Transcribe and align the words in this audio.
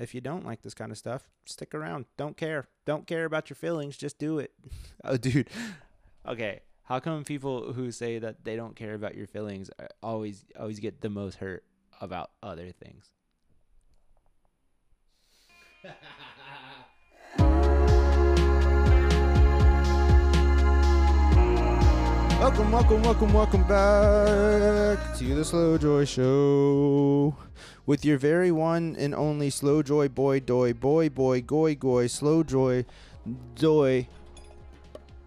If 0.00 0.14
you 0.14 0.22
don't 0.22 0.46
like 0.46 0.62
this 0.62 0.72
kind 0.72 0.90
of 0.90 0.96
stuff, 0.96 1.28
stick 1.44 1.74
around. 1.74 2.06
Don't 2.16 2.34
care. 2.36 2.68
Don't 2.86 3.06
care 3.06 3.26
about 3.26 3.50
your 3.50 3.56
feelings. 3.56 3.98
Just 3.98 4.18
do 4.18 4.38
it. 4.38 4.52
oh, 5.04 5.18
dude. 5.18 5.50
Okay. 6.26 6.60
How 6.84 7.00
come 7.00 7.22
people 7.22 7.74
who 7.74 7.92
say 7.92 8.18
that 8.18 8.42
they 8.42 8.56
don't 8.56 8.74
care 8.74 8.94
about 8.94 9.14
your 9.14 9.26
feelings 9.26 9.70
uh, 9.78 9.86
always 10.02 10.44
always 10.58 10.80
get 10.80 11.02
the 11.02 11.10
most 11.10 11.36
hurt 11.36 11.64
about 12.00 12.30
other 12.42 12.72
things? 12.72 13.10
Welcome, 22.40 22.72
welcome, 22.72 23.02
welcome, 23.02 23.32
welcome 23.34 23.62
back 23.64 25.14
to 25.18 25.34
the 25.34 25.44
Slow 25.44 25.76
Joy 25.76 26.06
Show 26.06 27.36
with 27.84 28.02
your 28.02 28.16
very 28.16 28.50
one 28.50 28.96
and 28.98 29.14
only 29.14 29.50
Slow 29.50 29.82
Joy 29.82 30.08
boy, 30.08 30.40
doy, 30.40 30.72
boy, 30.72 31.10
boy, 31.10 31.42
goy, 31.42 31.74
goy, 31.74 32.06
Slow 32.06 32.42
Joy, 32.42 32.86
doy 33.56 34.08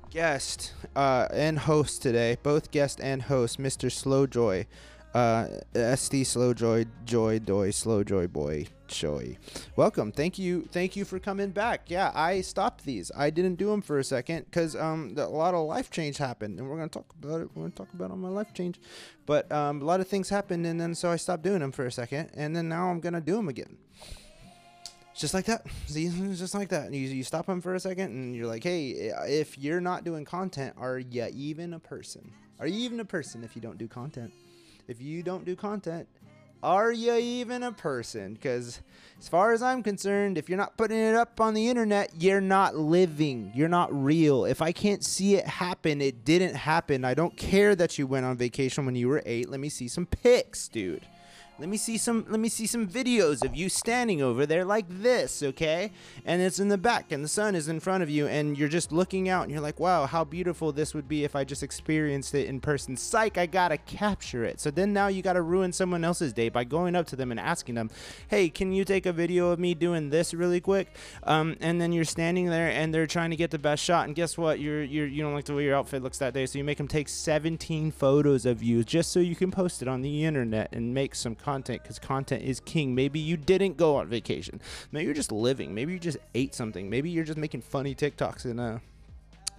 guest 0.10 0.74
uh, 0.96 1.28
and 1.32 1.60
host 1.60 2.02
today, 2.02 2.38
both 2.42 2.72
guest 2.72 3.00
and 3.00 3.22
host, 3.22 3.60
Mr. 3.60 3.92
Slow 3.92 4.26
Joy, 4.26 4.66
uh, 5.14 5.48
SD 5.74 6.26
Slow 6.26 6.54
Joy, 6.54 6.86
Joy, 7.06 7.40
doy, 7.40 7.72
Slow 7.72 8.04
Joy 8.04 8.28
boy, 8.28 8.68
Joy. 8.88 9.38
Welcome. 9.76 10.12
Thank 10.12 10.40
you. 10.40 10.68
Thank 10.72 10.96
you 10.96 11.06
for 11.06 11.20
coming 11.20 11.52
back. 11.52 11.90
Yeah, 11.90 12.12
I 12.16 12.42
stopped 12.42 12.84
these. 12.86 13.12
I 13.16 13.30
didn't 13.30 13.56
do 13.56 13.68
them 13.68 13.82
for 13.82 14.00
a 14.00 14.04
second 14.04 14.46
because 14.46 14.76
um, 14.76 15.14
a 15.18 15.28
lot 15.28 15.54
of 15.54 15.68
life 15.68 15.92
change 15.92 16.18
happened, 16.18 16.60
and 16.60 16.68
we're 16.68 16.78
gonna 16.78 16.90
talk 16.90 17.14
about 17.22 17.42
it. 17.42 17.50
We're 17.54 17.64
gonna 17.64 17.76
talk 17.76 17.94
about 17.94 18.12
all 18.12 18.18
my 18.18 18.30
life 18.30 18.54
change, 18.54 18.80
but 19.26 19.52
um, 19.52 19.82
a 19.82 19.86
lot 19.86 20.00
of 20.00 20.08
things 20.08 20.30
happened, 20.30 20.66
and 20.66 20.82
then 20.82 20.96
so 20.96 21.12
I 21.12 21.18
stopped 21.18 21.44
doing 21.44 21.60
them 21.60 21.72
for 21.72 21.86
a 21.86 21.92
second, 21.92 22.32
and 22.34 22.56
then 22.56 22.68
now 22.68 22.90
I'm 22.90 23.00
gonna 23.00 23.22
do 23.22 23.36
them 23.36 23.50
again. 23.50 23.78
Just 25.16 25.36
like 25.36 25.46
that. 25.46 25.66
See, 25.86 26.10
just 26.34 26.56
like 26.56 26.70
that. 26.70 26.92
You, 26.92 27.02
you 27.02 27.24
stop 27.24 27.46
them 27.46 27.62
for 27.62 27.76
a 27.76 27.80
second, 27.80 28.12
and 28.12 28.36
you're 28.36 28.48
like, 28.48 28.64
hey, 28.64 29.12
if 29.28 29.60
you're 29.60 29.82
not 29.82 30.04
doing 30.04 30.26
content, 30.26 30.74
are 30.78 30.98
you 30.98 31.28
even 31.34 31.76
a 31.76 31.80
person? 31.80 32.32
Are 32.60 32.66
you 32.66 32.80
even 32.80 33.00
a 33.00 33.06
person 33.06 33.44
if 33.44 33.56
you 33.56 33.62
don't 33.62 33.78
do 33.78 33.88
content? 33.88 34.34
If 34.88 35.02
you 35.02 35.24
don't 35.24 35.46
do 35.46 35.56
content, 35.56 36.08
are 36.62 36.92
you 36.92 37.16
even 37.16 37.64
a 37.64 37.72
person? 37.72 38.34
Because 38.34 38.82
as 39.20 39.28
far 39.28 39.54
as 39.54 39.62
I'm 39.62 39.84
concerned, 39.84 40.38
if 40.38 40.50
you're 40.50 40.58
not 40.58 40.78
putting 40.78 40.98
it 40.98 41.16
up 41.16 41.42
on 41.42 41.54
the 41.54 41.68
internet, 41.68 42.12
you're 42.22 42.42
not 42.42 42.76
living. 42.76 43.52
You're 43.54 43.68
not 43.68 43.94
real. 43.94 44.46
If 44.46 44.62
I 44.62 44.72
can't 44.72 45.04
see 45.04 45.36
it 45.36 45.46
happen, 45.46 46.02
it 46.02 46.24
didn't 46.26 46.56
happen. 46.56 47.04
I 47.06 47.14
don't 47.14 47.36
care 47.36 47.76
that 47.76 47.98
you 47.98 48.08
went 48.08 48.26
on 48.26 48.38
vacation 48.38 48.86
when 48.86 48.96
you 48.96 49.10
were 49.10 49.22
eight. 49.26 49.50
Let 49.50 49.60
me 49.60 49.70
see 49.70 49.88
some 49.88 50.06
pics, 50.06 50.68
dude. 50.68 51.06
Let 51.60 51.70
me 51.70 51.78
see 51.78 52.00
some 52.00 52.26
let 52.30 52.40
me 52.40 52.50
see 52.50 52.66
some 52.66 52.88
videos 52.88 53.46
of 53.46 53.56
you 53.56 53.70
standing 53.70 54.24
over 54.24 54.48
there 54.48 54.66
like 54.66 54.86
this, 54.90 55.44
okay? 55.44 55.92
And 56.26 56.42
it's 56.42 56.60
in 56.60 56.70
the 56.70 56.80
back 56.80 57.12
and 57.12 57.24
the 57.24 57.28
sun 57.28 57.54
is 57.54 57.68
in 57.68 57.80
front 57.80 58.02
of 58.02 58.10
you 58.10 58.26
and 58.26 58.58
you're 58.58 58.68
just 58.68 58.92
looking 58.92 59.30
out 59.30 59.44
and 59.44 59.52
you're 59.52 59.62
like, 59.62 59.80
"Wow, 59.80 60.08
how 60.08 60.24
beautiful 60.24 60.72
this 60.72 60.96
would 60.96 61.08
be 61.08 61.24
if 61.24 61.36
I 61.36 61.44
just 61.44 61.62
experienced 61.62 62.34
it 62.34 62.48
in 62.48 62.60
person." 62.60 62.98
Psych, 62.98 63.38
I 63.38 63.46
got 63.46 63.68
to 63.68 63.78
capture 63.78 64.44
it. 64.44 64.60
So 64.60 64.72
then 64.72 64.94
now 64.94 65.10
you 65.10 65.22
got 65.22 65.34
to 65.34 65.44
ruin 65.44 65.72
someone 65.72 66.04
else's 66.04 66.34
day 66.34 66.50
by 66.50 66.64
going 66.64 66.96
up 66.96 67.06
to 67.08 67.16
them 67.16 67.30
and 67.30 67.40
asking 67.40 67.76
them, 67.76 67.92
"Hey, 68.30 68.50
can 68.50 68.74
you 68.74 68.84
take 68.84 69.06
a 69.06 69.14
video 69.14 69.50
of 69.50 69.60
me 69.60 69.76
doing 69.76 70.10
this 70.10 70.34
really 70.34 70.60
quick?" 70.60 70.96
Um, 71.22 71.56
and 71.62 71.80
then 71.80 71.94
you're 71.94 72.04
standing 72.04 72.48
there 72.48 72.72
and 72.72 72.92
they're 72.92 73.06
trying 73.06 73.30
to 73.30 73.36
get 73.36 73.52
the 73.52 73.60
best 73.60 73.84
shot 73.84 74.08
and 74.08 74.16
guess 74.16 74.40
what? 74.40 74.60
You're 74.60 74.82
you're 74.84 75.06
you 75.06 75.22
don't 75.22 75.36
like 75.36 75.46
the 75.46 75.54
way 75.54 75.66
your 75.66 75.76
outfit 75.76 76.02
looks 76.02 76.18
that 76.18 76.34
day, 76.34 76.48
so 76.48 76.58
you 76.58 76.64
make 76.64 76.80
them 76.80 76.88
take 76.88 77.08
17 77.08 77.92
photos 77.92 78.48
of 78.48 78.64
you 78.64 78.84
just 78.84 79.12
so 79.12 79.20
you 79.20 79.36
can 79.36 79.52
post 79.52 79.84
it 79.84 79.88
on 79.88 80.02
the 80.02 80.26
internet 80.26 80.70
and 80.74 80.96
make 80.96 81.14
some 81.14 81.36
content 81.44 81.84
because 81.84 82.00
content 82.00 82.44
is 82.44 82.60
king. 82.60 82.96
Maybe 82.96 83.20
you 83.20 83.38
didn't 83.38 83.78
go 83.78 83.98
on 83.98 84.08
vacation. 84.08 84.62
Maybe 84.92 85.06
you're 85.06 85.14
just 85.14 85.32
living. 85.32 85.74
Maybe 85.74 85.94
you 85.94 86.00
just 86.00 86.18
ate 86.34 86.56
something. 86.56 86.90
Maybe 86.90 87.10
you're 87.10 87.24
just 87.24 87.38
making 87.38 87.62
funny 87.62 87.94
TikToks 87.94 88.46
and 88.46 88.60
uh, 88.60 88.80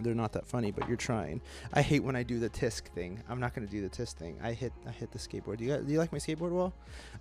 they're 0.01 0.15
not 0.15 0.33
that 0.33 0.47
funny, 0.47 0.71
but 0.71 0.89
you're 0.89 0.97
trying. 0.97 1.41
I 1.73 1.83
hate 1.83 2.03
when 2.03 2.17
I 2.17 2.23
do 2.23 2.41
the 2.41 2.51
tisk 2.51 2.89
thing. 2.95 3.23
I'm 3.29 3.39
not 3.39 3.55
gonna 3.55 3.67
do 3.67 3.87
the 3.87 3.89
tisk 3.89 4.15
thing. 4.15 4.39
I 4.43 4.53
hit 4.53 4.73
I 4.87 4.91
hit 4.91 5.13
the 5.13 5.19
skateboard. 5.19 5.59
Do 5.59 5.65
you 5.65 5.77
do 5.77 5.93
you 5.93 5.99
like 5.99 6.13
my 6.13 6.19
skateboard 6.19 6.51
wall? 6.51 6.73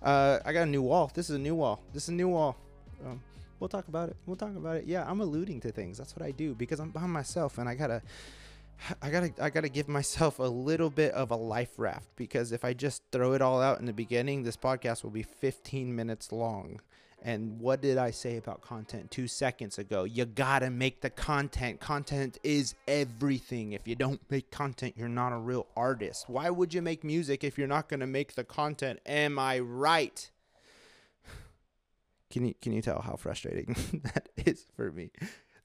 Uh, 0.02 0.40
I 0.44 0.52
got 0.52 0.62
a 0.62 0.70
new 0.70 0.82
wall. 0.82 1.10
This 1.14 1.30
is 1.30 1.36
a 1.36 1.38
new 1.38 1.54
wall. 1.54 1.80
This 1.92 2.04
is 2.04 2.08
a 2.08 2.14
new 2.14 2.28
wall. 2.28 2.56
Um, 3.04 3.20
we'll 3.60 3.68
talk 3.68 3.86
about 3.88 4.08
it. 4.08 4.16
We'll 4.26 4.36
talk 4.36 4.56
about 4.56 4.76
it. 4.78 4.86
Yeah, 4.86 5.08
I'm 5.08 5.20
alluding 5.20 5.60
to 5.60 5.72
things. 5.72 5.98
That's 5.98 6.16
what 6.16 6.24
I 6.24 6.32
do 6.32 6.54
because 6.54 6.80
I'm 6.80 6.90
by 6.90 7.06
myself 7.06 7.58
and 7.58 7.68
I 7.68 7.74
gotta 7.74 8.02
I 9.00 9.10
gotta 9.10 9.32
I 9.40 9.50
gotta 9.50 9.68
give 9.68 9.88
myself 9.88 10.38
a 10.38 10.44
little 10.44 10.90
bit 10.90 11.12
of 11.12 11.30
a 11.30 11.36
life 11.36 11.78
raft 11.78 12.08
because 12.16 12.52
if 12.52 12.64
I 12.64 12.74
just 12.74 13.02
throw 13.12 13.32
it 13.32 13.42
all 13.42 13.60
out 13.62 13.80
in 13.80 13.86
the 13.86 13.92
beginning, 13.92 14.42
this 14.42 14.56
podcast 14.56 15.02
will 15.02 15.10
be 15.10 15.22
15 15.22 15.94
minutes 15.94 16.32
long. 16.32 16.80
And 17.26 17.58
what 17.58 17.80
did 17.80 17.96
I 17.96 18.10
say 18.10 18.36
about 18.36 18.60
content 18.60 19.10
two 19.10 19.26
seconds 19.26 19.78
ago? 19.78 20.04
You 20.04 20.26
gotta 20.26 20.68
make 20.68 21.00
the 21.00 21.08
content. 21.08 21.80
Content 21.80 22.38
is 22.42 22.74
everything. 22.86 23.72
If 23.72 23.88
you 23.88 23.94
don't 23.94 24.20
make 24.30 24.50
content, 24.50 24.94
you're 24.98 25.08
not 25.08 25.32
a 25.32 25.38
real 25.38 25.66
artist. 25.74 26.28
Why 26.28 26.50
would 26.50 26.74
you 26.74 26.82
make 26.82 27.02
music 27.02 27.42
if 27.42 27.56
you're 27.56 27.66
not 27.66 27.88
gonna 27.88 28.06
make 28.06 28.34
the 28.34 28.44
content? 28.44 29.00
Am 29.06 29.38
I 29.38 29.60
right? 29.60 30.30
Can 32.30 32.44
you 32.44 32.54
can 32.60 32.72
you 32.72 32.82
tell 32.82 33.00
how 33.00 33.16
frustrating 33.16 33.74
that 34.14 34.28
is 34.36 34.66
for 34.76 34.92
me? 34.92 35.10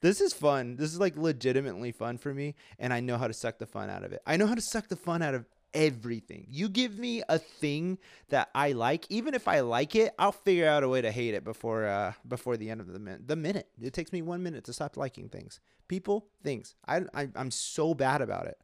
This 0.00 0.20
is 0.20 0.32
fun. 0.32 0.76
This 0.76 0.92
is 0.92 1.00
like 1.00 1.16
legitimately 1.16 1.92
fun 1.92 2.18
for 2.18 2.32
me, 2.32 2.54
and 2.78 2.92
I 2.92 3.00
know 3.00 3.18
how 3.18 3.26
to 3.26 3.34
suck 3.34 3.58
the 3.58 3.66
fun 3.66 3.90
out 3.90 4.04
of 4.04 4.12
it. 4.12 4.22
I 4.26 4.36
know 4.36 4.46
how 4.46 4.54
to 4.54 4.60
suck 4.60 4.88
the 4.88 4.96
fun 4.96 5.20
out 5.22 5.34
of 5.34 5.44
everything. 5.74 6.46
You 6.48 6.68
give 6.68 6.98
me 6.98 7.22
a 7.28 7.38
thing 7.38 7.98
that 8.28 8.48
I 8.54 8.72
like, 8.72 9.06
even 9.08 9.34
if 9.34 9.46
I 9.46 9.60
like 9.60 9.94
it, 9.94 10.12
I'll 10.18 10.32
figure 10.32 10.68
out 10.68 10.82
a 10.82 10.88
way 10.88 11.00
to 11.00 11.12
hate 11.12 11.34
it 11.34 11.44
before 11.44 11.86
uh 11.86 12.12
before 12.26 12.56
the 12.56 12.70
end 12.70 12.80
of 12.80 12.88
the 12.92 12.98
minute. 12.98 13.28
The 13.28 13.36
minute 13.36 13.68
it 13.80 13.92
takes 13.92 14.12
me 14.12 14.22
one 14.22 14.42
minute 14.42 14.64
to 14.64 14.72
stop 14.72 14.96
liking 14.96 15.28
things, 15.28 15.60
people, 15.88 16.26
things. 16.42 16.74
I, 16.86 17.02
I 17.14 17.28
I'm 17.36 17.50
so 17.50 17.94
bad 17.94 18.22
about 18.22 18.46
it. 18.46 18.58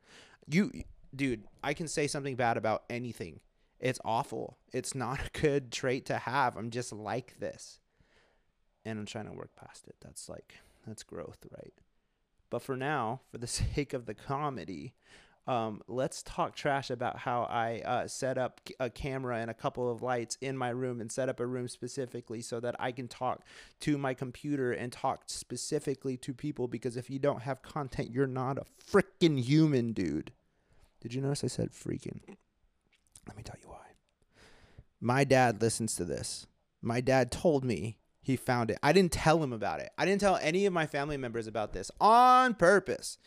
You, 0.48 0.70
dude, 1.14 1.44
I 1.62 1.74
can 1.74 1.88
say 1.88 2.06
something 2.06 2.36
bad 2.36 2.56
about 2.56 2.84
anything. 2.88 3.40
It's 3.78 4.00
awful. 4.04 4.58
It's 4.72 4.94
not 4.94 5.20
a 5.26 5.38
good 5.38 5.70
trait 5.70 6.06
to 6.06 6.18
have. 6.18 6.56
I'm 6.56 6.70
just 6.70 6.92
like 6.92 7.38
this, 7.38 7.80
and 8.84 8.98
I'm 8.98 9.06
trying 9.06 9.26
to 9.26 9.32
work 9.32 9.50
past 9.54 9.86
it. 9.86 9.96
That's 10.00 10.28
like 10.28 10.54
that's 10.86 11.02
growth, 11.02 11.38
right? 11.56 11.74
But 12.50 12.62
for 12.62 12.76
now, 12.76 13.20
for 13.30 13.38
the 13.38 13.46
sake 13.74 13.92
of 13.92 14.06
the 14.06 14.14
comedy, 14.14 14.94
um, 15.46 15.80
let's 15.86 16.22
talk 16.24 16.56
trash 16.56 16.90
about 16.90 17.18
how 17.18 17.44
I 17.44 17.80
uh, 17.84 18.08
set 18.08 18.36
up 18.36 18.60
a 18.80 18.90
camera 18.90 19.38
and 19.38 19.50
a 19.50 19.54
couple 19.54 19.90
of 19.90 20.02
lights 20.02 20.36
in 20.40 20.56
my 20.56 20.70
room 20.70 21.00
and 21.00 21.10
set 21.10 21.28
up 21.28 21.38
a 21.38 21.46
room 21.46 21.68
specifically 21.68 22.40
so 22.40 22.58
that 22.60 22.74
I 22.80 22.90
can 22.90 23.06
talk 23.06 23.42
to 23.80 23.96
my 23.96 24.12
computer 24.12 24.72
and 24.72 24.92
talk 24.92 25.24
specifically 25.26 26.16
to 26.18 26.34
people. 26.34 26.66
Because 26.66 26.96
if 26.96 27.08
you 27.08 27.20
don't 27.20 27.42
have 27.42 27.62
content, 27.62 28.10
you're 28.10 28.26
not 28.26 28.58
a 28.58 28.64
freaking 28.90 29.40
human, 29.40 29.92
dude. 29.92 30.32
Did 31.00 31.14
you 31.14 31.20
notice 31.20 31.44
I 31.44 31.48
said 31.48 31.70
freaking? 31.70 32.20
Let 33.28 33.36
me 33.36 33.44
tell 33.44 33.56
you 33.62 33.68
why. 33.68 33.76
My 35.00 35.22
dad 35.22 35.62
listens 35.62 35.94
to 35.96 36.04
this. 36.04 36.46
My 36.82 37.00
dad 37.00 37.30
told 37.30 37.64
me 37.64 37.98
he 38.26 38.34
found 38.34 38.72
it. 38.72 38.78
I 38.82 38.92
didn't 38.92 39.12
tell 39.12 39.40
him 39.40 39.52
about 39.52 39.78
it. 39.78 39.90
I 39.96 40.04
didn't 40.04 40.20
tell 40.20 40.36
any 40.42 40.66
of 40.66 40.72
my 40.72 40.84
family 40.84 41.16
members 41.16 41.46
about 41.46 41.72
this 41.72 41.92
on 42.00 42.54
purpose. 42.54 43.18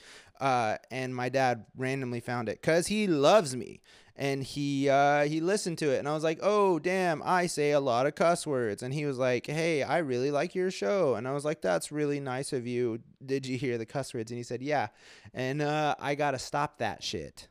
Uh, 0.42 0.76
and 0.92 1.16
my 1.16 1.30
dad 1.30 1.68
randomly 1.78 2.20
found 2.20 2.50
it 2.50 2.60
because 2.60 2.88
he 2.88 3.08
loves 3.08 3.56
me 3.56 3.80
and 4.18 4.44
he 4.44 4.90
uh, 4.90 5.24
he 5.24 5.40
listened 5.40 5.78
to 5.78 5.90
it 5.90 6.00
and 6.00 6.08
I 6.10 6.14
was 6.14 6.26
like, 6.26 6.40
oh 6.42 6.80
damn, 6.80 7.22
I 7.24 7.48
say 7.48 7.72
a 7.72 7.80
lot 7.80 8.08
of 8.08 8.16
cuss 8.16 8.46
words. 8.46 8.84
And 8.84 8.94
he 8.94 9.06
was 9.06 9.18
like, 9.18 9.48
hey, 9.48 9.84
I 9.84 10.00
really 10.00 10.32
like 10.32 10.54
your 10.54 10.70
show. 10.70 11.16
And 11.16 11.30
I 11.30 11.31
was 11.31 11.46
like, 11.46 11.62
that's 11.62 11.94
really 11.94 12.20
nice 12.20 12.52
of 12.52 12.68
you. 12.68 13.00
Did 13.26 13.46
you 13.46 13.58
hear 13.58 13.78
the 13.78 13.86
cuss 13.86 14.14
words? 14.14 14.31
And 14.31 14.38
he 14.38 14.44
said, 14.44 14.62
yeah. 14.62 14.88
And 15.34 15.62
uh, 15.62 15.96
I 15.98 16.16
gotta 16.16 16.40
stop 16.40 16.80
that 16.80 17.04
shit. 17.04 17.48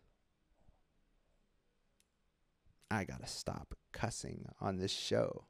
I 2.91 3.05
gotta 3.05 3.27
stop 3.27 3.75
cussing 3.95 4.45
on 4.61 4.77
this 4.77 4.93
show 4.93 5.47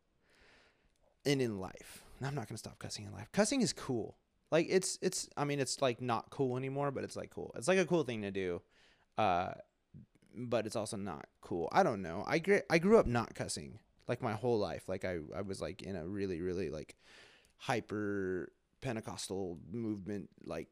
and 1.28 1.43
in 1.43 1.61
life. 1.61 2.03
I'm 2.22 2.34
not 2.34 2.49
gonna 2.49 2.59
stop 2.59 2.78
cussing 2.78 3.05
in 3.05 3.12
life. 3.12 3.31
Cussing 3.32 3.61
is 3.61 3.73
cool. 3.73 4.17
Like 4.50 4.67
it's 4.69 4.99
it's 5.03 5.29
I 5.37 5.44
mean 5.44 5.61
it's 5.61 5.81
like 5.81 6.00
not 6.00 6.31
cool 6.31 6.56
anymore, 6.56 6.91
but 6.91 7.05
it's 7.05 7.17
like 7.17 7.31
cool. 7.31 7.53
It's 7.56 7.69
like 7.69 7.79
a 7.79 7.85
cool 7.85 8.03
thing 8.03 8.23
to 8.23 8.31
do. 8.31 8.62
Uh 9.17 9.53
but 10.35 10.67
it's 10.67 10.76
also 10.76 10.97
not 10.97 11.26
cool. 11.41 11.69
I 11.70 11.82
don't 11.82 12.03
know. 12.03 12.25
I 12.26 12.38
grew 12.38 12.61
I 12.70 12.79
grew 12.79 12.99
up 12.99 13.06
not 13.06 13.35
cussing 13.35 13.79
like 14.08 14.23
my 14.23 14.32
whole 14.32 14.58
life. 14.58 14.88
Like 14.88 15.05
I 15.05 15.19
I 15.37 15.43
was 15.43 15.61
like 15.61 15.82
in 15.82 15.94
a 15.97 16.08
really 16.08 16.41
really 16.41 16.70
like 16.70 16.97
hyper 17.58 18.50
Pentecostal 18.81 19.58
movement 19.70 20.31
like 20.44 20.69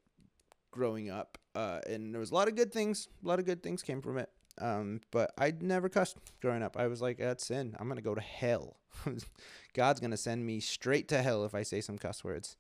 growing 0.71 1.11
up. 1.11 1.39
Uh 1.55 1.81
and 1.87 2.13
there 2.13 2.21
was 2.21 2.31
a 2.31 2.35
lot 2.35 2.49
of 2.49 2.57
good 2.57 2.73
things. 2.73 3.09
A 3.25 3.29
lot 3.29 3.39
of 3.39 3.45
good 3.45 3.63
things 3.63 3.83
came 3.83 4.01
from 4.01 4.19
it. 4.19 4.31
Um, 4.61 5.01
but 5.11 5.33
I 5.39 5.53
never 5.61 5.89
cussed 5.89 6.17
growing 6.41 6.63
up. 6.63 6.77
I 6.77 6.87
was 6.87 7.03
like, 7.03 7.19
that's 7.19 7.47
sin. 7.47 7.77
I'm 7.79 7.89
gonna 7.89 8.01
go 8.03 8.15
to 8.15 8.21
hell. 8.21 8.77
God's 9.75 10.01
gonna 10.01 10.17
send 10.17 10.47
me 10.47 10.61
straight 10.61 11.09
to 11.09 11.23
hell 11.23 11.45
if 11.45 11.55
I 11.55 11.63
say 11.63 11.81
some 11.81 11.99
cuss 11.99 12.25
words. 12.25 12.57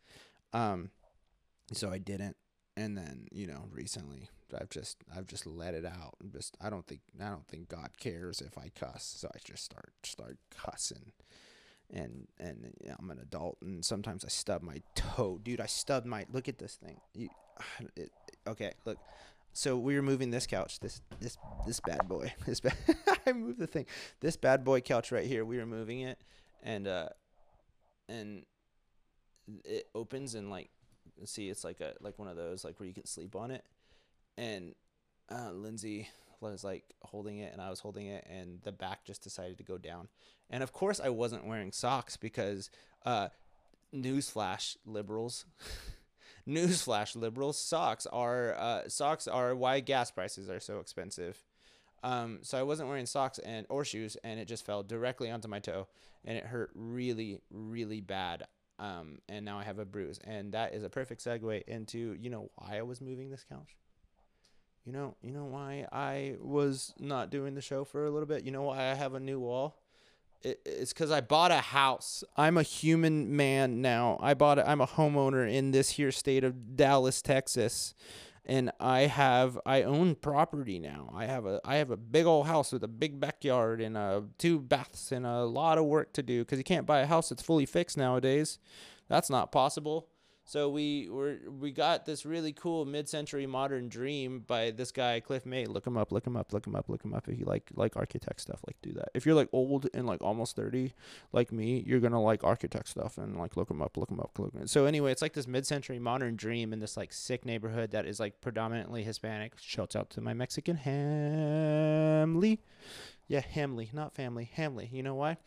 Um, 0.53 0.91
so 1.73 1.91
I 1.91 1.99
didn't. 1.99 2.37
And 2.77 2.97
then 2.97 3.27
you 3.33 3.47
know, 3.47 3.65
recently 3.73 4.29
I've 4.59 4.69
just 4.71 4.99
I've 5.17 5.27
just 5.27 5.47
let 5.47 5.75
it 5.75 5.85
out. 5.87 6.15
I'm 6.23 6.31
just 6.31 6.57
I 6.61 6.71
don't 6.71 6.87
think 6.87 7.01
I 7.21 7.29
don't 7.31 7.47
think 7.49 7.69
God 7.69 7.91
cares 7.99 8.41
if 8.41 8.59
I 8.59 8.71
cuss. 8.79 9.15
So 9.19 9.29
I 9.35 9.39
just 9.45 9.65
start 9.65 9.93
start 10.03 10.39
cussing. 10.51 11.13
and 11.93 12.27
and 12.39 12.75
you 12.83 12.91
know, 12.91 12.97
I'm 12.99 13.11
an 13.11 13.19
adult, 13.21 13.59
and 13.63 13.85
sometimes 13.85 14.25
I 14.25 14.29
stub 14.29 14.63
my 14.63 14.83
toe, 14.95 15.39
dude. 15.43 15.61
I 15.61 15.67
stubbed 15.67 16.07
my. 16.07 16.27
Look 16.33 16.49
at 16.49 16.59
this 16.59 16.75
thing. 16.77 17.01
You, 17.15 17.29
it, 17.97 18.11
okay, 18.47 18.73
look. 18.85 18.99
So 19.57 19.79
we 19.79 19.97
were 19.97 20.03
moving 20.03 20.31
this 20.31 20.47
couch, 20.47 20.81
this 20.81 21.01
this 21.19 21.39
this 21.67 21.81
bad 21.81 22.07
boy. 22.07 22.31
This 22.45 22.61
bad. 22.61 22.77
I 23.27 23.33
moved 23.33 23.59
the 23.59 23.67
thing. 23.67 23.87
This 24.21 24.37
bad 24.37 24.65
boy 24.65 24.83
couch 24.83 25.11
right 25.11 25.25
here. 25.25 25.47
We 25.47 25.57
were 25.57 25.65
moving 25.65 26.01
it, 26.01 26.21
and 26.63 26.87
uh, 26.87 27.09
and 28.07 28.45
it 29.65 29.89
opens 29.95 30.35
and 30.35 30.51
like, 30.51 30.69
see, 31.25 31.49
it's 31.49 31.65
like 31.65 31.81
a 31.81 31.95
like 32.03 32.19
one 32.19 32.29
of 32.29 32.37
those 32.37 32.65
like 32.65 32.79
where 32.79 32.87
you 32.87 32.93
can 32.93 33.07
sleep 33.07 33.35
on 33.35 33.51
it, 33.51 33.65
and 34.37 34.75
uh, 35.31 35.53
Lindsay 35.53 36.11
was 36.41 36.63
like 36.63 36.85
holding 37.03 37.39
it 37.39 37.51
and 37.51 37.63
I 37.63 37.71
was 37.71 37.81
holding 37.81 38.09
it 38.09 38.27
and 38.31 38.61
the 38.63 38.71
back 38.71 39.07
just 39.07 39.23
decided 39.23 39.57
to 39.57 39.65
go 39.65 39.79
down. 39.79 40.09
And 40.51 40.63
of 40.63 40.71
course 40.71 41.01
I 41.01 41.09
wasn't 41.09 41.47
wearing 41.47 41.73
socks 41.73 42.19
because 42.19 42.71
uh 43.07 43.29
newsflash 43.95 44.77
liberals 44.85 45.47
newsflash 46.49 47.17
liberals 47.17 47.59
socks 47.59 48.07
are 48.07 48.55
uh 48.55 48.89
socks 48.89 49.27
are 49.27 49.55
why 49.55 49.81
gas 49.81 50.11
prices 50.11 50.49
are 50.49 50.61
so 50.61 50.79
expensive. 50.81 51.43
Um 52.03 52.39
so 52.43 52.59
I 52.59 52.63
wasn't 52.63 52.89
wearing 52.89 53.07
socks 53.07 53.39
and 53.39 53.67
or 53.69 53.85
shoes 53.85 54.17
and 54.23 54.39
it 54.39 54.47
just 54.47 54.65
fell 54.65 54.83
directly 54.83 55.31
onto 55.31 55.49
my 55.49 55.59
toe 55.59 55.89
and 56.25 56.37
it 56.37 56.45
hurt 56.45 56.71
really 56.75 57.41
really 57.51 58.01
bad. 58.01 58.45
Um 58.79 59.19
and 59.29 59.45
now 59.45 59.59
I 59.59 59.65
have 59.65 59.79
a 59.79 59.85
bruise 59.85 60.21
and 60.25 60.53
that 60.53 60.75
is 60.75 60.83
a 60.83 60.91
perfect 60.91 61.25
segue 61.25 61.63
into 61.67 62.17
you 62.21 62.31
know 62.31 62.51
why 62.55 62.79
I 62.79 62.83
was 62.83 63.01
moving 63.01 63.31
this 63.31 63.45
couch 63.49 63.77
you 64.87 64.93
know, 64.93 65.17
you 65.21 65.33
know 65.33 65.45
why 65.45 65.87
I 65.91 66.37
was 66.41 66.95
not 66.99 67.29
doing 67.29 67.55
the 67.55 67.61
show 67.61 67.85
for 67.85 68.07
a 68.07 68.11
little 68.11 68.29
bit. 68.29 68.45
You 68.45 68.53
know 68.53 68.63
why 68.63 68.79
I 68.79 68.95
have 68.95 69.15
a 69.15 69.21
new 69.21 69.41
wall. 69.41 69.77
It, 70.43 70.61
it's 70.65 70.93
because 70.93 71.11
I 71.11 71.21
bought 71.21 71.51
a 71.51 71.57
house. 71.57 72.25
I'm 72.37 72.57
a 72.57 72.63
human 72.63 73.37
man 73.37 73.81
now. 73.83 74.19
I 74.21 74.35
bought. 74.35 74.59
A, 74.59 74.69
I'm 74.69 74.81
a 74.81 74.87
homeowner 74.87 75.51
in 75.51 75.71
this 75.71 75.91
here 75.91 76.13
state 76.13 76.45
of 76.45 76.77
Dallas, 76.77 77.23
Texas, 77.23 77.95
and 78.45 78.71
I 78.79 79.01
have. 79.03 79.59
I 79.67 79.83
own 79.83 80.15
property 80.15 80.79
now. 80.79 81.13
I 81.15 81.27
have 81.27 81.47
a. 81.47 81.61
I 81.65 81.77
have 81.77 81.91
a 81.91 81.97
big 81.97 82.27
old 82.27 82.47
house 82.47 82.73
with 82.73 82.85
a 82.85 82.89
big 82.89 83.21
backyard 83.21 83.81
and 83.81 83.97
uh, 83.97 84.23
two 84.39 84.59
baths 84.59 85.13
and 85.13 85.27
a 85.27 85.45
lot 85.45 85.79
of 85.79 85.85
work 85.85 86.13
to 86.15 86.23
do. 86.23 86.43
Because 86.43 86.59
you 86.59 86.65
can't 86.65 86.87
buy 86.87 87.01
a 87.01 87.07
house 87.07 87.29
that's 87.29 87.43
fully 87.43 87.67
fixed 87.67 87.97
nowadays. 87.97 88.59
That's 89.09 89.31
not 89.31 89.53
possible. 89.53 90.09
So 90.49 90.69
we 90.69 91.09
were 91.11 91.39
we 91.61 91.73
got 91.73 92.07
this 92.07 92.25
really 92.25 92.53
cool 92.53 92.85
mid-century 92.85 93.47
modern 93.47 93.89
dream 93.89 94.45
by 94.47 94.71
this 94.71 94.93
guy 94.93 95.19
Cliff 95.19 95.45
May. 95.45 95.67
Look 95.67 95.85
him 95.85 95.97
up, 95.97 96.13
look 96.13 96.25
him 96.25 96.37
up, 96.37 96.53
look 96.53 96.65
him 96.65 96.77
up, 96.77 96.89
look 96.89 97.05
him 97.05 97.13
up. 97.13 97.29
If 97.29 97.37
you 97.41 97.45
like 97.45 97.69
like 97.75 97.97
architect 97.97 98.41
stuff, 98.41 98.61
like 98.65 98.77
do 98.81 98.93
that. 98.93 99.09
If 99.13 99.27
you're 99.27 99.35
like 99.35 99.49
old 99.53 99.89
and 99.93 100.07
like 100.07 100.23
almost 100.23 100.55
thirty, 100.55 100.95
like 101.33 101.51
me, 101.51 101.83
you're 101.85 101.99
gonna 101.99 102.23
like 102.23 102.45
architect 102.45 102.89
stuff 102.89 103.19
and 103.19 103.37
like 103.37 103.57
look 103.57 103.69
him 103.69 103.83
up, 103.83 103.97
look 103.97 104.09
him 104.09 104.21
up, 104.21 104.39
look 104.39 104.55
him 104.55 104.63
up. 104.63 104.69
So 104.69 104.87
anyway, 104.87 105.11
it's 105.11 105.23
like 105.23 105.33
this 105.33 105.49
mid-century 105.49 105.99
modern 105.99 106.37
dream 106.37 106.73
in 106.73 106.79
this 106.79 106.97
like 106.97 107.13
sick 107.13 107.45
neighborhood 107.45 107.91
that 107.91 108.07
is 108.07 108.21
like 108.21 108.41
predominantly 108.41 109.03
Hispanic. 109.03 109.55
Shouts 109.61 109.97
out 109.97 110.11
to 110.11 110.21
my 110.21 110.33
Mexican 110.33 110.77
Hamley. 110.77 112.61
Yeah, 113.27 113.41
Hamley, 113.41 113.91
not 113.93 114.15
family. 114.15 114.49
Hamley. 114.55 114.89
You 114.93 115.03
know 115.03 115.17
why? 115.17 115.39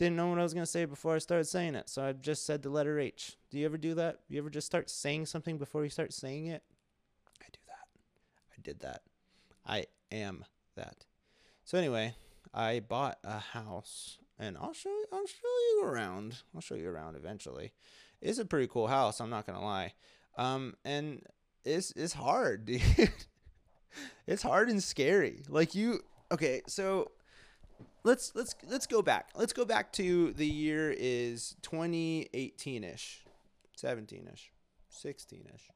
Didn't 0.00 0.16
know 0.16 0.28
what 0.28 0.38
I 0.38 0.42
was 0.42 0.54
going 0.54 0.64
to 0.64 0.70
say 0.70 0.86
before 0.86 1.14
I 1.14 1.18
started 1.18 1.44
saying 1.44 1.74
it, 1.74 1.90
so 1.90 2.02
I 2.02 2.12
just 2.12 2.46
said 2.46 2.62
the 2.62 2.70
letter 2.70 2.98
H. 2.98 3.36
Do 3.50 3.58
you 3.58 3.66
ever 3.66 3.76
do 3.76 3.92
that? 3.96 4.20
You 4.30 4.38
ever 4.38 4.48
just 4.48 4.66
start 4.66 4.88
saying 4.88 5.26
something 5.26 5.58
before 5.58 5.84
you 5.84 5.90
start 5.90 6.14
saying 6.14 6.46
it? 6.46 6.62
I 7.42 7.44
do 7.52 7.58
that. 7.66 8.00
I 8.50 8.62
did 8.62 8.80
that. 8.80 9.02
I 9.66 9.84
am 10.10 10.46
that. 10.74 11.04
So 11.66 11.76
anyway, 11.76 12.14
I 12.54 12.80
bought 12.80 13.18
a 13.24 13.40
house 13.40 14.16
and 14.38 14.56
I'll 14.56 14.72
show 14.72 14.88
you, 14.88 15.04
I'll 15.12 15.26
show 15.26 15.58
you 15.68 15.82
around. 15.84 16.44
I'll 16.54 16.62
show 16.62 16.76
you 16.76 16.88
around 16.88 17.16
eventually. 17.16 17.74
It's 18.22 18.38
a 18.38 18.46
pretty 18.46 18.68
cool 18.68 18.86
house, 18.86 19.20
I'm 19.20 19.28
not 19.28 19.44
going 19.44 19.58
to 19.58 19.64
lie. 19.66 19.92
Um 20.38 20.76
and 20.82 21.20
it's 21.62 21.90
it's 21.90 22.14
hard, 22.14 22.64
dude. 22.64 22.80
it's 24.26 24.42
hard 24.42 24.70
and 24.70 24.82
scary. 24.82 25.42
Like 25.46 25.74
you 25.74 26.00
okay, 26.32 26.62
so 26.66 27.10
let's 28.04 28.32
let's 28.34 28.54
let's 28.68 28.86
go 28.86 29.02
back. 29.02 29.30
Let's 29.34 29.52
go 29.52 29.64
back 29.64 29.92
to 29.92 30.32
the 30.32 30.46
year 30.46 30.94
is 30.96 31.56
2018ish, 31.62 33.18
17ish, 33.76 34.48
16ish. 34.92 35.70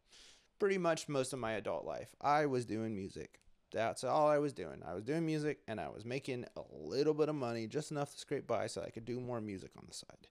Pretty 0.58 0.78
much 0.78 1.08
most 1.08 1.32
of 1.32 1.38
my 1.38 1.52
adult 1.52 1.84
life, 1.84 2.14
I 2.20 2.46
was 2.46 2.64
doing 2.64 2.94
music. 2.94 3.40
That's 3.72 4.04
all 4.04 4.28
I 4.28 4.38
was 4.38 4.52
doing. 4.52 4.82
I 4.86 4.94
was 4.94 5.02
doing 5.02 5.26
music 5.26 5.58
and 5.66 5.80
I 5.80 5.88
was 5.88 6.04
making 6.04 6.44
a 6.56 6.62
little 6.72 7.12
bit 7.12 7.28
of 7.28 7.34
money, 7.34 7.66
just 7.66 7.90
enough 7.90 8.12
to 8.12 8.18
scrape 8.18 8.46
by 8.46 8.68
so 8.68 8.82
I 8.82 8.90
could 8.90 9.04
do 9.04 9.18
more 9.18 9.40
music 9.40 9.72
on 9.76 9.84
the 9.88 9.94
side. 9.94 10.28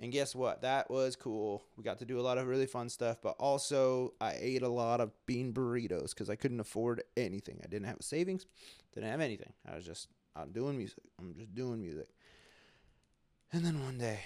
And 0.00 0.12
guess 0.12 0.34
what? 0.34 0.62
That 0.62 0.90
was 0.90 1.16
cool. 1.16 1.64
We 1.76 1.82
got 1.82 1.98
to 1.98 2.06
do 2.06 2.18
a 2.18 2.22
lot 2.22 2.38
of 2.38 2.46
really 2.46 2.66
fun 2.66 2.88
stuff, 2.88 3.18
but 3.22 3.34
also 3.38 4.14
I 4.20 4.36
ate 4.40 4.62
a 4.62 4.68
lot 4.68 5.00
of 5.00 5.10
bean 5.26 5.52
burritos 5.52 6.10
because 6.10 6.30
I 6.30 6.36
couldn't 6.36 6.60
afford 6.60 7.02
anything. 7.16 7.60
I 7.62 7.66
didn't 7.66 7.88
have 7.88 7.98
savings, 8.00 8.46
didn't 8.94 9.10
have 9.10 9.20
anything. 9.20 9.52
I 9.70 9.74
was 9.74 9.84
just 9.84 10.08
I'm 10.40 10.52
doing 10.52 10.76
music. 10.78 11.02
I'm 11.18 11.34
just 11.34 11.54
doing 11.54 11.82
music. 11.82 12.08
And 13.52 13.64
then 13.64 13.82
one 13.82 13.98
day, 13.98 14.20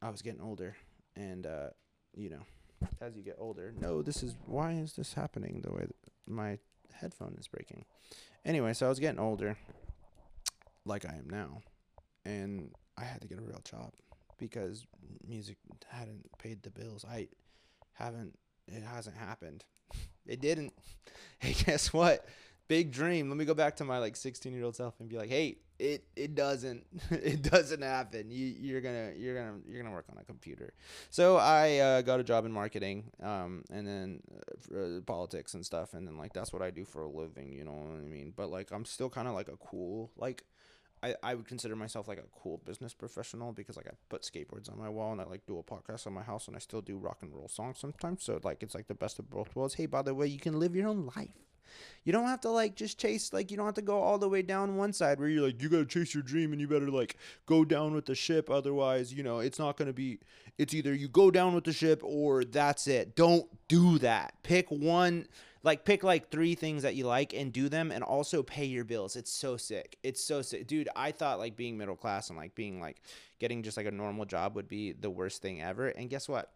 I 0.00 0.08
was 0.08 0.22
getting 0.22 0.40
older, 0.40 0.76
and 1.16 1.46
uh, 1.46 1.70
you 2.16 2.30
know, 2.30 2.42
as 3.00 3.16
you 3.16 3.22
get 3.22 3.36
older, 3.38 3.74
no, 3.78 4.02
this 4.02 4.22
is 4.22 4.34
why 4.46 4.72
is 4.72 4.94
this 4.94 5.12
happening 5.12 5.60
the 5.62 5.72
way 5.72 5.86
my 6.26 6.58
headphone 6.94 7.36
is 7.38 7.48
breaking. 7.48 7.84
Anyway, 8.44 8.72
so 8.72 8.86
I 8.86 8.88
was 8.88 9.00
getting 9.00 9.20
older, 9.20 9.58
like 10.86 11.04
I 11.04 11.16
am 11.16 11.28
now, 11.28 11.62
and 12.24 12.70
I 12.96 13.04
had 13.04 13.20
to 13.20 13.28
get 13.28 13.38
a 13.38 13.42
real 13.42 13.60
job 13.68 13.92
because 14.38 14.86
music 15.26 15.56
hadn't 15.88 16.26
paid 16.38 16.62
the 16.62 16.70
bills. 16.70 17.04
I 17.04 17.28
haven't. 17.92 18.38
It 18.68 18.82
hasn't 18.82 19.16
happened. 19.16 19.64
It 20.26 20.40
didn't. 20.40 20.72
Hey, 21.40 21.54
guess 21.54 21.92
what? 21.92 22.24
Big 22.70 22.92
dream. 22.92 23.28
Let 23.28 23.36
me 23.36 23.44
go 23.44 23.52
back 23.52 23.74
to 23.76 23.84
my 23.84 23.98
like 23.98 24.14
16 24.14 24.52
year 24.52 24.64
old 24.64 24.76
self 24.76 24.94
and 25.00 25.08
be 25.08 25.16
like, 25.16 25.28
hey, 25.28 25.58
it 25.80 26.04
it 26.14 26.36
doesn't 26.36 26.86
it 27.10 27.42
doesn't 27.42 27.82
happen. 27.82 28.30
You 28.30 28.46
you're 28.46 28.80
gonna 28.80 29.10
you're 29.16 29.34
gonna 29.34 29.58
you're 29.66 29.82
gonna 29.82 29.92
work 29.92 30.06
on 30.08 30.18
a 30.18 30.24
computer. 30.24 30.72
So 31.10 31.36
I 31.36 31.78
uh, 31.78 32.02
got 32.02 32.20
a 32.20 32.22
job 32.22 32.46
in 32.46 32.52
marketing, 32.52 33.10
um, 33.22 33.64
and 33.72 33.84
then 33.88 34.20
uh, 34.72 34.78
uh, 34.78 35.00
politics 35.00 35.54
and 35.54 35.66
stuff, 35.66 35.94
and 35.94 36.06
then 36.06 36.16
like 36.16 36.32
that's 36.32 36.52
what 36.52 36.62
I 36.62 36.70
do 36.70 36.84
for 36.84 37.02
a 37.02 37.10
living. 37.10 37.52
You 37.52 37.64
know 37.64 37.72
what 37.72 37.98
I 37.98 38.04
mean? 38.04 38.32
But 38.36 38.50
like 38.50 38.70
I'm 38.70 38.84
still 38.84 39.10
kind 39.10 39.26
of 39.26 39.34
like 39.34 39.48
a 39.48 39.56
cool 39.56 40.12
like. 40.16 40.44
I, 41.02 41.14
I 41.22 41.34
would 41.34 41.48
consider 41.48 41.74
myself 41.76 42.08
like 42.08 42.18
a 42.18 42.28
cool 42.42 42.60
business 42.66 42.92
professional 42.92 43.52
because 43.52 43.74
like 43.78 43.86
I 43.86 43.92
put 44.10 44.20
skateboards 44.20 44.70
on 44.70 44.78
my 44.78 44.90
wall 44.90 45.12
and 45.12 45.20
I 45.22 45.24
like 45.24 45.46
do 45.46 45.56
a 45.58 45.62
podcast 45.62 46.06
on 46.06 46.12
my 46.12 46.20
house 46.22 46.46
and 46.46 46.54
I 46.54 46.58
still 46.58 46.82
do 46.82 46.98
rock 46.98 47.20
and 47.22 47.34
roll 47.34 47.48
songs 47.48 47.78
sometimes. 47.78 48.22
So 48.22 48.38
like 48.44 48.62
it's 48.62 48.74
like 48.74 48.86
the 48.86 48.94
best 48.94 49.18
of 49.18 49.30
both 49.30 49.56
worlds. 49.56 49.76
Hey, 49.76 49.86
by 49.86 50.02
the 50.02 50.12
way, 50.12 50.26
you 50.26 50.38
can 50.38 50.60
live 50.60 50.76
your 50.76 50.88
own 50.88 51.10
life. 51.16 51.49
You 52.04 52.12
don't 52.12 52.26
have 52.26 52.40
to 52.42 52.50
like 52.50 52.76
just 52.76 52.98
chase 52.98 53.32
like 53.32 53.50
you 53.50 53.56
don't 53.56 53.66
have 53.66 53.74
to 53.74 53.82
go 53.82 54.00
all 54.00 54.18
the 54.18 54.28
way 54.28 54.42
down 54.42 54.76
one 54.76 54.92
side 54.92 55.18
where 55.20 55.28
you're 55.28 55.44
like 55.46 55.60
you 55.62 55.68
gotta 55.68 55.84
chase 55.84 56.14
your 56.14 56.22
dream 56.22 56.52
and 56.52 56.60
you 56.60 56.66
better 56.66 56.90
like 56.90 57.16
go 57.46 57.64
down 57.64 57.94
with 57.94 58.06
the 58.06 58.14
ship. 58.14 58.50
Otherwise, 58.50 59.12
you 59.12 59.22
know 59.22 59.38
it's 59.38 59.58
not 59.58 59.76
gonna 59.76 59.92
be. 59.92 60.18
It's 60.58 60.74
either 60.74 60.94
you 60.94 61.08
go 61.08 61.30
down 61.30 61.54
with 61.54 61.64
the 61.64 61.72
ship 61.72 62.00
or 62.02 62.44
that's 62.44 62.86
it. 62.86 63.16
Don't 63.16 63.46
do 63.68 63.98
that. 63.98 64.34
Pick 64.42 64.70
one. 64.70 65.26
Like 65.62 65.84
pick 65.84 66.02
like 66.02 66.30
three 66.30 66.54
things 66.54 66.84
that 66.84 66.94
you 66.94 67.06
like 67.06 67.34
and 67.34 67.52
do 67.52 67.68
them 67.68 67.92
and 67.92 68.02
also 68.02 68.42
pay 68.42 68.64
your 68.64 68.84
bills. 68.84 69.14
It's 69.14 69.30
so 69.30 69.58
sick. 69.58 69.98
It's 70.02 70.24
so 70.24 70.40
sick. 70.40 70.66
Dude, 70.66 70.88
I 70.96 71.12
thought 71.12 71.38
like 71.38 71.54
being 71.54 71.76
middle 71.76 71.96
class 71.96 72.30
and 72.30 72.38
like 72.38 72.54
being 72.54 72.80
like 72.80 73.02
getting 73.38 73.62
just 73.62 73.76
like 73.76 73.86
a 73.86 73.90
normal 73.90 74.24
job 74.24 74.56
would 74.56 74.68
be 74.68 74.92
the 74.92 75.10
worst 75.10 75.42
thing 75.42 75.60
ever. 75.60 75.88
And 75.88 76.08
guess 76.08 76.30
what? 76.30 76.50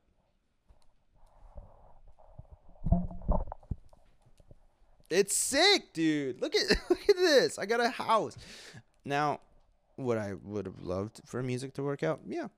It's 5.11 5.37
sick, 5.37 5.93
dude. 5.93 6.41
Look 6.41 6.55
at 6.55 6.71
look 6.91 7.09
at 7.09 7.17
this. 7.17 7.59
I 7.59 7.67
got 7.67 7.81
a 7.81 7.89
house. 7.89 8.37
Now, 9.05 9.41
would 9.97 10.19
I 10.19 10.35
would 10.43 10.67
have 10.67 10.81
loved 10.81 11.21
for 11.25 11.43
music 11.43 11.75
to 11.75 11.83
work 11.83 12.03
out? 12.03 12.21
Yeah. 12.27 12.49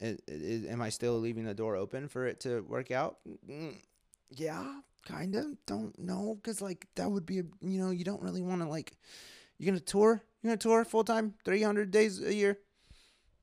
It, 0.00 0.20
it, 0.26 0.68
am 0.68 0.82
I 0.82 0.88
still 0.88 1.18
leaving 1.18 1.44
the 1.44 1.54
door 1.54 1.76
open 1.76 2.08
for 2.08 2.26
it 2.26 2.40
to 2.40 2.62
work 2.62 2.90
out? 2.90 3.18
Mm, 3.48 3.76
yeah, 4.30 4.80
kind 5.06 5.36
of. 5.36 5.46
Don't 5.66 5.96
know 5.96 6.38
because 6.42 6.60
like 6.60 6.88
that 6.96 7.10
would 7.10 7.24
be 7.24 7.38
a, 7.38 7.44
you 7.60 7.80
know 7.80 7.90
you 7.90 8.04
don't 8.04 8.20
really 8.20 8.42
want 8.42 8.62
to 8.62 8.68
like 8.68 8.92
you're 9.58 9.70
gonna 9.70 9.80
tour. 9.80 10.22
You're 10.42 10.50
gonna 10.50 10.56
tour 10.56 10.84
full 10.84 11.04
time, 11.04 11.34
three 11.44 11.62
hundred 11.62 11.92
days 11.92 12.20
a 12.20 12.34
year. 12.34 12.58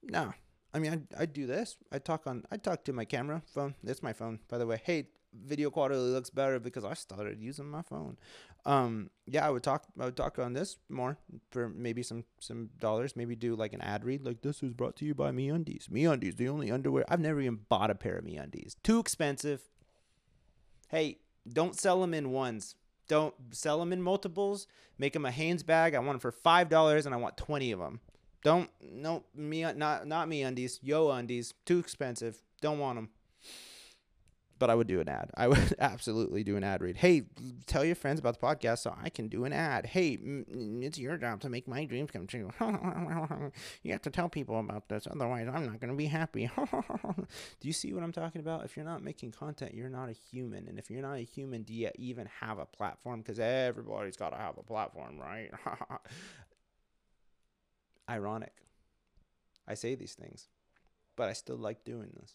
No, 0.04 0.34
I 0.74 0.80
mean 0.80 1.08
I 1.18 1.22
I 1.22 1.26
do 1.26 1.48
this. 1.48 1.78
I 1.94 2.00
talk 2.00 2.28
on 2.28 2.44
I 2.52 2.58
talk 2.58 2.84
to 2.86 2.94
my 2.94 3.06
camera 3.06 3.42
phone. 3.46 3.76
That's 3.82 4.04
my 4.04 4.12
phone, 4.12 4.40
by 4.50 4.58
the 4.58 4.68
way. 4.68 4.82
Hey, 4.84 5.08
video 5.34 5.70
quality 5.70 5.96
looks 5.96 6.30
better 6.30 6.60
because 6.60 6.84
I 6.84 6.94
started 6.94 7.40
using 7.42 7.70
my 7.70 7.82
phone. 7.82 8.18
Um, 8.66 9.10
yeah, 9.26 9.46
I 9.46 9.50
would 9.50 9.64
talk. 9.64 9.86
I 10.00 10.06
would 10.06 10.16
talk 10.16 10.38
on 10.40 10.54
this 10.54 10.78
more 10.90 11.18
for 11.52 11.70
maybe 11.70 12.04
some 12.04 12.26
some 12.40 12.70
dollars. 12.80 13.16
Maybe 13.16 13.36
do 13.36 13.56
like 13.56 13.74
an 13.74 13.82
ad 13.82 14.04
read, 14.04 14.26
like 14.26 14.42
this 14.42 14.62
was 14.62 14.74
brought 14.74 14.96
to 14.98 15.06
you 15.06 15.16
by 15.16 15.32
MeUndies. 15.32 15.90
MeUndies, 15.90 16.38
the 16.38 16.50
only 16.50 16.72
underwear 16.72 17.06
I've 17.08 17.20
never 17.20 17.42
even 17.42 17.60
bought 17.70 17.90
a 17.90 17.96
pair 17.96 18.18
of 18.18 18.26
MeUndies. 18.26 18.76
Too 18.84 19.00
expensive. 19.00 19.62
Hey, 20.90 21.20
don't 21.52 21.80
sell 21.80 22.02
them 22.02 22.14
in 22.14 22.32
ones. 22.32 22.76
Don't 23.08 23.34
sell 23.52 23.80
them 23.80 23.94
in 23.94 24.02
multiples. 24.02 24.68
Make 24.98 25.14
them 25.14 25.26
a 25.26 25.32
Hanes 25.32 25.64
bag. 25.64 25.96
I 25.96 26.00
want 26.00 26.14
them 26.14 26.20
for 26.20 26.32
five 26.32 26.70
dollars, 26.70 27.06
and 27.06 27.16
I 27.16 27.18
want 27.18 27.38
twenty 27.38 27.72
of 27.72 27.80
them. 27.80 28.02
Don't 28.44 28.70
no 28.82 29.24
me 29.36 29.62
not 29.74 30.06
not 30.06 30.28
me 30.28 30.44
undies. 30.44 30.80
Yo 30.82 31.10
undies. 31.10 31.54
Too 31.66 31.80
expensive. 31.80 32.42
Don't 32.62 32.80
want 32.80 32.98
them. 32.98 33.10
But 34.60 34.70
I 34.70 34.76
would 34.76 34.88
do 34.88 35.00
an 35.00 35.08
ad. 35.08 35.32
I 35.36 35.48
would 35.48 35.76
absolutely 35.80 36.44
do 36.44 36.58
an 36.58 36.64
ad 36.64 36.82
read. 36.82 36.98
Hey, 36.98 37.24
tell 37.66 37.86
your 37.86 37.96
friends 37.96 38.20
about 38.20 38.40
the 38.40 38.46
podcast 38.46 38.80
so 38.80 38.96
I 39.02 39.10
can 39.10 39.30
do 39.30 39.46
an 39.46 39.54
ad. 39.54 39.86
Hey, 39.86 40.20
it's 40.22 41.00
your 41.00 41.18
job 41.18 41.40
to 41.42 41.50
make 41.50 41.68
my 41.68 41.86
dreams 41.86 42.12
come 42.12 42.28
true. 42.28 42.52
you 43.84 43.92
have 43.92 44.02
to 44.02 44.10
tell 44.10 44.30
people 44.30 44.60
about 44.60 44.90
this, 44.90 45.08
otherwise 45.10 45.48
I'm 45.48 45.66
not 45.66 45.80
going 45.80 45.92
to 45.92 45.98
be 45.98 46.08
happy. 46.08 46.52
do 46.58 47.68
you 47.68 47.74
see 47.74 47.94
what 47.94 48.04
I'm 48.04 48.12
talking 48.12 48.42
about? 48.42 48.66
If 48.66 48.76
you're 48.76 48.86
not 48.86 49.02
making 49.02 49.32
content, 49.32 49.74
you're 49.74 49.90
not 49.90 50.10
a 50.10 50.14
human. 50.14 50.68
And 50.68 50.78
if 50.78 50.92
you're 50.92 51.02
not 51.02 51.16
a 51.16 51.24
human, 51.24 51.64
do 51.64 51.74
you 51.74 51.90
even 51.96 52.28
have 52.42 52.60
a 52.60 52.66
platform? 52.66 53.22
Because 53.22 53.40
everybody's 53.40 54.18
got 54.18 54.32
to 54.32 54.38
have 54.38 54.58
a 54.58 54.64
platform, 54.64 55.18
right? 55.18 55.52
Ironic. 58.10 58.54
I 59.68 59.76
say 59.76 59.94
these 59.96 60.16
things, 60.16 60.48
but 61.16 61.30
I 61.30 61.34
still 61.34 61.58
like 61.58 61.86
doing 61.86 62.10
this. 62.20 62.34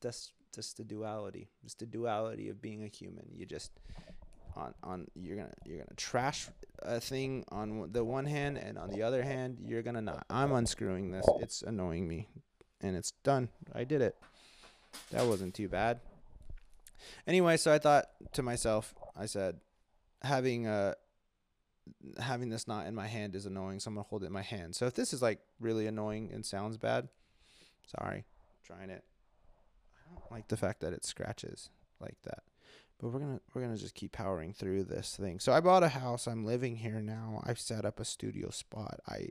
That's 0.00 0.32
just 0.54 0.76
the 0.76 0.84
duality. 0.84 1.48
just 1.62 1.78
the 1.78 1.86
duality 1.86 2.48
of 2.48 2.60
being 2.60 2.82
a 2.84 2.88
human. 2.88 3.26
You 3.34 3.46
just 3.46 3.72
on 4.56 4.74
on 4.82 5.06
you're 5.14 5.36
gonna 5.36 5.54
you're 5.64 5.78
gonna 5.78 5.96
trash 5.96 6.48
a 6.80 7.00
thing 7.00 7.44
on 7.50 7.90
the 7.92 8.04
one 8.04 8.26
hand, 8.26 8.58
and 8.58 8.78
on 8.78 8.90
the 8.90 9.02
other 9.02 9.22
hand, 9.22 9.58
you're 9.64 9.82
gonna 9.82 10.02
not. 10.02 10.26
I'm 10.28 10.52
unscrewing 10.52 11.10
this. 11.10 11.26
It's 11.40 11.62
annoying 11.62 12.06
me, 12.06 12.28
and 12.80 12.96
it's 12.96 13.12
done. 13.22 13.48
I 13.74 13.84
did 13.84 14.02
it. 14.02 14.16
That 15.10 15.26
wasn't 15.26 15.54
too 15.54 15.68
bad. 15.68 16.00
Anyway, 17.26 17.56
so 17.56 17.72
I 17.72 17.78
thought 17.78 18.06
to 18.32 18.42
myself, 18.42 18.94
I 19.16 19.26
said, 19.26 19.60
having 20.22 20.66
a 20.66 20.94
having 22.18 22.48
this 22.48 22.68
knot 22.68 22.86
in 22.86 22.94
my 22.94 23.06
hand 23.06 23.34
is 23.34 23.46
annoying, 23.46 23.80
so 23.80 23.88
I'm 23.88 23.94
gonna 23.94 24.06
hold 24.08 24.22
it 24.22 24.26
in 24.26 24.32
my 24.32 24.42
hand. 24.42 24.74
So 24.74 24.86
if 24.86 24.94
this 24.94 25.12
is 25.12 25.22
like 25.22 25.40
really 25.60 25.86
annoying 25.86 26.30
and 26.32 26.44
sounds 26.44 26.76
bad, 26.76 27.08
sorry, 27.86 28.24
trying 28.64 28.90
it. 28.90 29.04
Like 30.30 30.48
the 30.48 30.56
fact 30.56 30.80
that 30.80 30.92
it 30.92 31.04
scratches 31.04 31.70
like 32.00 32.16
that. 32.24 32.42
But 32.98 33.08
we're 33.12 33.20
gonna 33.20 33.40
we're 33.52 33.62
gonna 33.62 33.76
just 33.76 33.94
keep 33.94 34.12
powering 34.12 34.52
through 34.52 34.84
this 34.84 35.16
thing. 35.16 35.40
So 35.40 35.52
I 35.52 35.60
bought 35.60 35.82
a 35.82 35.88
house. 35.88 36.26
I'm 36.26 36.44
living 36.44 36.76
here 36.76 37.00
now. 37.00 37.42
I've 37.44 37.58
set 37.60 37.84
up 37.84 37.98
a 38.00 38.04
studio 38.04 38.50
spot. 38.50 39.00
I 39.08 39.28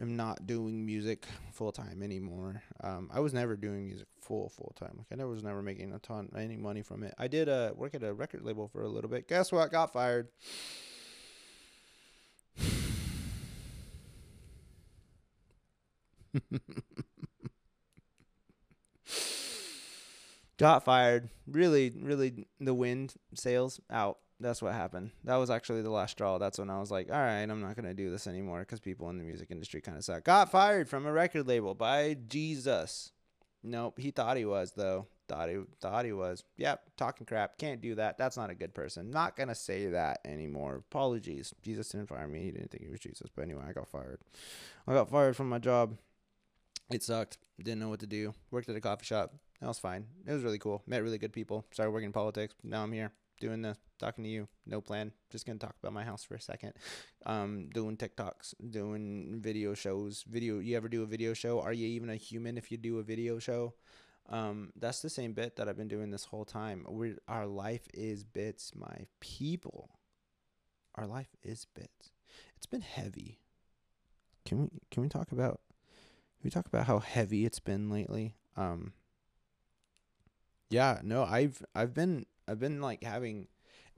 am 0.00 0.16
not 0.16 0.46
doing 0.46 0.86
music 0.86 1.26
full 1.52 1.72
time 1.72 2.02
anymore. 2.02 2.62
Um, 2.82 3.10
I 3.12 3.20
was 3.20 3.34
never 3.34 3.56
doing 3.56 3.86
music 3.86 4.06
full 4.20 4.48
full 4.48 4.74
time. 4.78 4.94
Like 4.96 5.08
I 5.12 5.16
never 5.16 5.30
was 5.30 5.42
never 5.42 5.62
making 5.62 5.92
a 5.92 5.98
ton 5.98 6.30
any 6.36 6.56
money 6.56 6.82
from 6.82 7.02
it. 7.02 7.14
I 7.18 7.26
did 7.26 7.48
uh 7.48 7.72
work 7.74 7.94
at 7.94 8.02
a 8.02 8.14
record 8.14 8.42
label 8.42 8.68
for 8.68 8.82
a 8.82 8.88
little 8.88 9.10
bit. 9.10 9.28
Guess 9.28 9.50
what? 9.52 9.72
Got 9.72 9.92
fired. 9.92 10.28
Got 20.60 20.84
fired. 20.84 21.30
Really, 21.46 21.90
really, 21.98 22.46
the 22.60 22.74
wind 22.74 23.14
sails 23.32 23.80
out. 23.90 24.18
That's 24.38 24.60
what 24.60 24.74
happened. 24.74 25.10
That 25.24 25.36
was 25.36 25.48
actually 25.48 25.80
the 25.80 25.90
last 25.90 26.10
straw. 26.10 26.36
That's 26.36 26.58
when 26.58 26.68
I 26.68 26.78
was 26.78 26.90
like, 26.90 27.10
all 27.10 27.18
right, 27.18 27.40
I'm 27.40 27.62
not 27.62 27.76
going 27.76 27.88
to 27.88 27.94
do 27.94 28.10
this 28.10 28.26
anymore 28.26 28.60
because 28.60 28.78
people 28.78 29.08
in 29.08 29.16
the 29.16 29.24
music 29.24 29.50
industry 29.50 29.80
kind 29.80 29.96
of 29.96 30.04
suck. 30.04 30.24
Got 30.24 30.50
fired 30.50 30.86
from 30.86 31.06
a 31.06 31.12
record 31.12 31.48
label 31.48 31.74
by 31.74 32.18
Jesus. 32.28 33.12
Nope, 33.62 33.98
he 33.98 34.10
thought 34.10 34.36
he 34.36 34.44
was, 34.44 34.72
though. 34.72 35.06
Thought 35.28 35.48
he, 35.48 35.60
thought 35.80 36.04
he 36.04 36.12
was. 36.12 36.44
Yep, 36.58 36.82
talking 36.98 37.24
crap. 37.24 37.56
Can't 37.56 37.80
do 37.80 37.94
that. 37.94 38.18
That's 38.18 38.36
not 38.36 38.50
a 38.50 38.54
good 38.54 38.74
person. 38.74 39.10
Not 39.10 39.36
going 39.36 39.48
to 39.48 39.54
say 39.54 39.86
that 39.86 40.20
anymore. 40.26 40.84
Apologies. 40.90 41.54
Jesus 41.62 41.88
didn't 41.88 42.08
fire 42.08 42.28
me. 42.28 42.42
He 42.42 42.50
didn't 42.50 42.70
think 42.70 42.84
he 42.84 42.90
was 42.90 43.00
Jesus. 43.00 43.28
But 43.34 43.42
anyway, 43.42 43.64
I 43.66 43.72
got 43.72 43.88
fired. 43.88 44.20
I 44.86 44.92
got 44.92 45.08
fired 45.08 45.36
from 45.36 45.48
my 45.48 45.58
job. 45.58 45.96
It 46.90 47.02
sucked. 47.02 47.38
Didn't 47.58 47.80
know 47.80 47.88
what 47.88 48.00
to 48.00 48.06
do. 48.06 48.34
Worked 48.50 48.68
at 48.68 48.76
a 48.76 48.80
coffee 48.80 49.06
shop. 49.06 49.32
That 49.60 49.68
was 49.68 49.78
fine. 49.78 50.06
It 50.26 50.32
was 50.32 50.42
really 50.42 50.58
cool. 50.58 50.82
Met 50.86 51.02
really 51.02 51.18
good 51.18 51.32
people. 51.32 51.66
Started 51.70 51.92
working 51.92 52.06
in 52.06 52.12
politics. 52.12 52.54
Now 52.62 52.82
I'm 52.82 52.92
here 52.92 53.12
doing 53.40 53.62
this, 53.62 53.78
talking 53.98 54.24
to 54.24 54.30
you. 54.30 54.48
No 54.66 54.80
plan. 54.80 55.12
Just 55.30 55.46
gonna 55.46 55.58
talk 55.58 55.74
about 55.82 55.92
my 55.92 56.04
house 56.04 56.24
for 56.24 56.34
a 56.34 56.40
second. 56.40 56.74
Um, 57.26 57.68
doing 57.74 57.98
TikToks, 57.98 58.54
doing 58.70 59.42
video 59.42 59.74
shows. 59.74 60.24
Video. 60.26 60.58
You 60.58 60.74
ever 60.78 60.88
do 60.88 61.02
a 61.02 61.06
video 61.06 61.34
show? 61.34 61.60
Are 61.60 61.72
you 61.74 61.86
even 61.86 62.08
a 62.08 62.16
human 62.16 62.56
if 62.56 62.72
you 62.72 62.78
do 62.78 62.98
a 62.98 63.02
video 63.02 63.38
show? 63.38 63.74
Um, 64.30 64.72
that's 64.74 65.02
the 65.02 65.10
same 65.10 65.34
bit 65.34 65.56
that 65.56 65.68
I've 65.68 65.76
been 65.76 65.86
doing 65.86 66.10
this 66.10 66.24
whole 66.24 66.46
time. 66.46 66.86
We 66.88 67.16
our 67.28 67.46
life 67.46 67.86
is 67.92 68.24
bits, 68.24 68.72
my 68.74 69.06
people. 69.20 69.90
Our 70.94 71.06
life 71.06 71.28
is 71.42 71.66
bits. 71.74 72.12
It's 72.56 72.64
been 72.64 72.80
heavy. 72.80 73.40
Can 74.46 74.62
we 74.62 74.68
can 74.90 75.02
we 75.02 75.10
talk 75.10 75.30
about 75.30 75.60
can 76.40 76.44
we 76.44 76.50
talk 76.50 76.66
about 76.66 76.86
how 76.86 77.00
heavy 77.00 77.44
it's 77.44 77.60
been 77.60 77.90
lately? 77.90 78.36
Um 78.56 78.94
Yeah, 80.70 81.00
no, 81.02 81.24
I've 81.24 81.62
I've 81.74 81.94
been 81.94 82.26
I've 82.48 82.60
been 82.60 82.80
like 82.80 83.02
having 83.02 83.48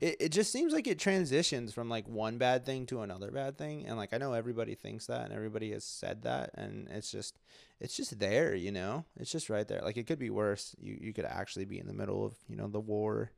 it, 0.00 0.16
it 0.20 0.28
just 0.30 0.50
seems 0.50 0.72
like 0.72 0.86
it 0.86 0.98
transitions 0.98 1.72
from 1.72 1.88
like 1.88 2.08
one 2.08 2.38
bad 2.38 2.66
thing 2.66 2.86
to 2.86 3.02
another 3.02 3.30
bad 3.30 3.56
thing 3.58 3.86
and 3.86 3.96
like 3.96 4.12
I 4.12 4.18
know 4.18 4.32
everybody 4.32 4.74
thinks 4.74 5.06
that 5.06 5.24
and 5.26 5.32
everybody 5.34 5.70
has 5.72 5.84
said 5.84 6.22
that 6.22 6.50
and 6.54 6.88
it's 6.90 7.10
just 7.12 7.38
it's 7.80 7.96
just 7.96 8.18
there, 8.18 8.54
you 8.54 8.72
know? 8.72 9.04
It's 9.18 9.30
just 9.30 9.50
right 9.50 9.68
there. 9.68 9.82
Like 9.82 9.96
it 9.96 10.06
could 10.06 10.18
be 10.18 10.30
worse. 10.30 10.74
You 10.80 10.98
you 11.00 11.12
could 11.12 11.26
actually 11.26 11.66
be 11.66 11.78
in 11.78 11.86
the 11.86 11.92
middle 11.92 12.24
of, 12.24 12.34
you 12.48 12.56
know, 12.56 12.68
the 12.68 12.80
war 12.80 13.32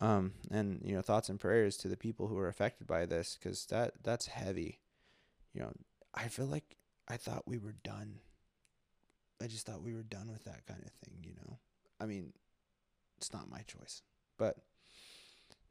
um 0.00 0.32
and 0.50 0.82
you 0.84 0.94
know 0.94 1.02
thoughts 1.02 1.28
and 1.28 1.40
prayers 1.40 1.76
to 1.78 1.88
the 1.88 1.96
people 1.96 2.26
who 2.28 2.38
are 2.38 2.48
affected 2.48 2.86
by 2.86 3.06
this 3.06 3.38
cuz 3.42 3.66
that 3.66 3.92
that's 4.02 4.26
heavy. 4.26 4.80
You 5.54 5.62
know, 5.62 5.72
I 6.14 6.28
feel 6.28 6.46
like 6.46 6.76
I 7.08 7.16
thought 7.18 7.46
we 7.46 7.58
were 7.58 7.76
done. 7.84 8.20
I 9.42 9.46
just 9.46 9.66
thought 9.66 9.82
we 9.82 9.94
were 9.94 10.02
done 10.02 10.30
with 10.30 10.44
that 10.44 10.66
kind 10.66 10.82
of 10.84 10.92
thing, 10.92 11.22
you 11.22 11.34
know. 11.34 11.58
I 12.00 12.06
mean, 12.06 12.32
it's 13.24 13.32
not 13.32 13.50
my 13.50 13.62
choice, 13.62 14.02
but 14.38 14.58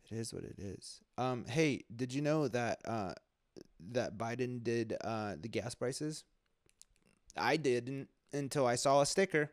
it 0.10 0.18
is 0.18 0.34
what 0.34 0.44
it 0.44 0.56
is. 0.58 1.02
Um, 1.18 1.46
hey, 1.48 1.84
did 1.96 2.14
you 2.14 2.22
know 2.22 2.48
that 2.48 2.82
uh, 2.86 3.14
that 3.92 4.18
Biden 4.18 4.64
did 4.64 4.98
uh, 5.04 5.36
the 5.40 5.48
gas 5.48 5.76
prices? 5.76 6.24
I 7.38 7.58
didn't 7.58 8.10
until 8.32 8.66
I 8.66 8.76
saw 8.76 9.02
a 9.02 9.06
sticker. 9.06 9.52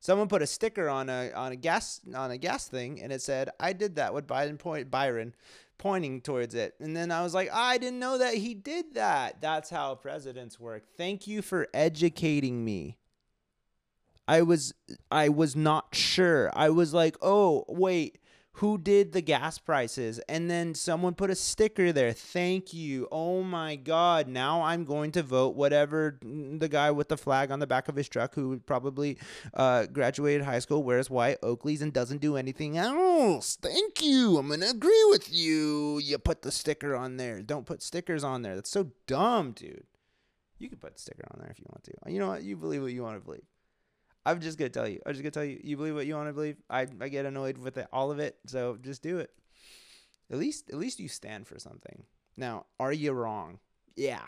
Someone 0.00 0.28
put 0.28 0.42
a 0.42 0.46
sticker 0.46 0.88
on 0.88 1.10
a 1.10 1.32
on 1.32 1.52
a 1.52 1.56
gas 1.56 2.00
on 2.14 2.30
a 2.30 2.38
gas 2.38 2.66
thing, 2.66 3.02
and 3.02 3.12
it 3.12 3.20
said, 3.20 3.50
"I 3.60 3.74
did 3.74 3.96
that 3.96 4.14
with 4.14 4.26
Biden 4.26 4.58
point 4.58 4.90
Byron." 4.90 5.34
pointing 5.76 6.20
towards 6.20 6.54
it. 6.54 6.72
And 6.78 6.96
then 6.96 7.10
I 7.10 7.24
was 7.24 7.34
like, 7.34 7.50
I 7.52 7.78
didn't 7.78 7.98
know 7.98 8.18
that 8.18 8.34
he 8.34 8.54
did 8.54 8.94
that. 8.94 9.40
That's 9.40 9.68
how 9.68 9.96
presidents 9.96 10.58
work. 10.60 10.84
Thank 10.96 11.26
you 11.26 11.42
for 11.42 11.66
educating 11.74 12.64
me. 12.64 12.96
I 14.26 14.42
was 14.42 14.72
I 15.10 15.28
was 15.28 15.54
not 15.54 15.94
sure. 15.94 16.50
I 16.54 16.70
was 16.70 16.94
like, 16.94 17.16
"Oh, 17.20 17.64
wait, 17.68 18.18
who 18.58 18.78
did 18.78 19.12
the 19.12 19.20
gas 19.20 19.58
prices?" 19.58 20.18
And 20.28 20.50
then 20.50 20.74
someone 20.74 21.14
put 21.14 21.28
a 21.28 21.34
sticker 21.34 21.92
there. 21.92 22.12
Thank 22.12 22.72
you. 22.72 23.06
Oh 23.12 23.42
my 23.42 23.76
god. 23.76 24.26
Now 24.26 24.62
I'm 24.62 24.84
going 24.84 25.12
to 25.12 25.22
vote 25.22 25.56
whatever 25.56 26.18
the 26.22 26.68
guy 26.68 26.90
with 26.90 27.08
the 27.08 27.18
flag 27.18 27.50
on 27.50 27.58
the 27.58 27.66
back 27.66 27.88
of 27.88 27.96
his 27.96 28.08
truck 28.08 28.34
who 28.34 28.58
probably 28.60 29.18
uh, 29.52 29.86
graduated 29.86 30.42
high 30.46 30.60
school, 30.60 30.82
wears 30.82 31.10
white 31.10 31.40
Oakleys 31.42 31.82
and 31.82 31.92
doesn't 31.92 32.22
do 32.22 32.36
anything 32.36 32.78
else. 32.78 33.58
Thank 33.60 34.02
you. 34.02 34.38
I'm 34.38 34.48
going 34.48 34.60
to 34.60 34.70
agree 34.70 35.04
with 35.10 35.30
you. 35.30 35.98
You 35.98 36.16
put 36.18 36.40
the 36.40 36.52
sticker 36.52 36.96
on 36.96 37.18
there. 37.18 37.42
Don't 37.42 37.66
put 37.66 37.82
stickers 37.82 38.24
on 38.24 38.40
there. 38.40 38.54
That's 38.54 38.70
so 38.70 38.90
dumb, 39.06 39.52
dude. 39.52 39.84
You 40.58 40.70
can 40.70 40.78
put 40.78 40.94
a 40.96 40.98
sticker 40.98 41.24
on 41.30 41.40
there 41.40 41.50
if 41.50 41.58
you 41.58 41.66
want 41.68 41.84
to. 41.84 42.10
You 42.10 42.20
know 42.20 42.28
what? 42.28 42.42
You 42.42 42.56
believe 42.56 42.80
what 42.80 42.92
you 42.92 43.02
want 43.02 43.18
to 43.18 43.24
believe. 43.24 43.42
I'm 44.26 44.40
just 44.40 44.58
gonna 44.58 44.70
tell 44.70 44.88
you. 44.88 45.00
I'm 45.04 45.12
just 45.12 45.22
gonna 45.22 45.30
tell 45.30 45.44
you. 45.44 45.60
You 45.62 45.76
believe 45.76 45.94
what 45.94 46.06
you 46.06 46.14
want 46.14 46.28
to 46.28 46.32
believe. 46.32 46.56
I 46.70 46.86
I 47.00 47.08
get 47.08 47.26
annoyed 47.26 47.58
with 47.58 47.76
it, 47.76 47.88
all 47.92 48.10
of 48.10 48.18
it. 48.18 48.38
So 48.46 48.78
just 48.80 49.02
do 49.02 49.18
it. 49.18 49.30
At 50.30 50.38
least 50.38 50.70
at 50.70 50.76
least 50.76 51.00
you 51.00 51.08
stand 51.08 51.46
for 51.46 51.58
something. 51.58 52.04
Now, 52.36 52.66
are 52.80 52.92
you 52.92 53.12
wrong? 53.12 53.58
Yeah, 53.96 54.24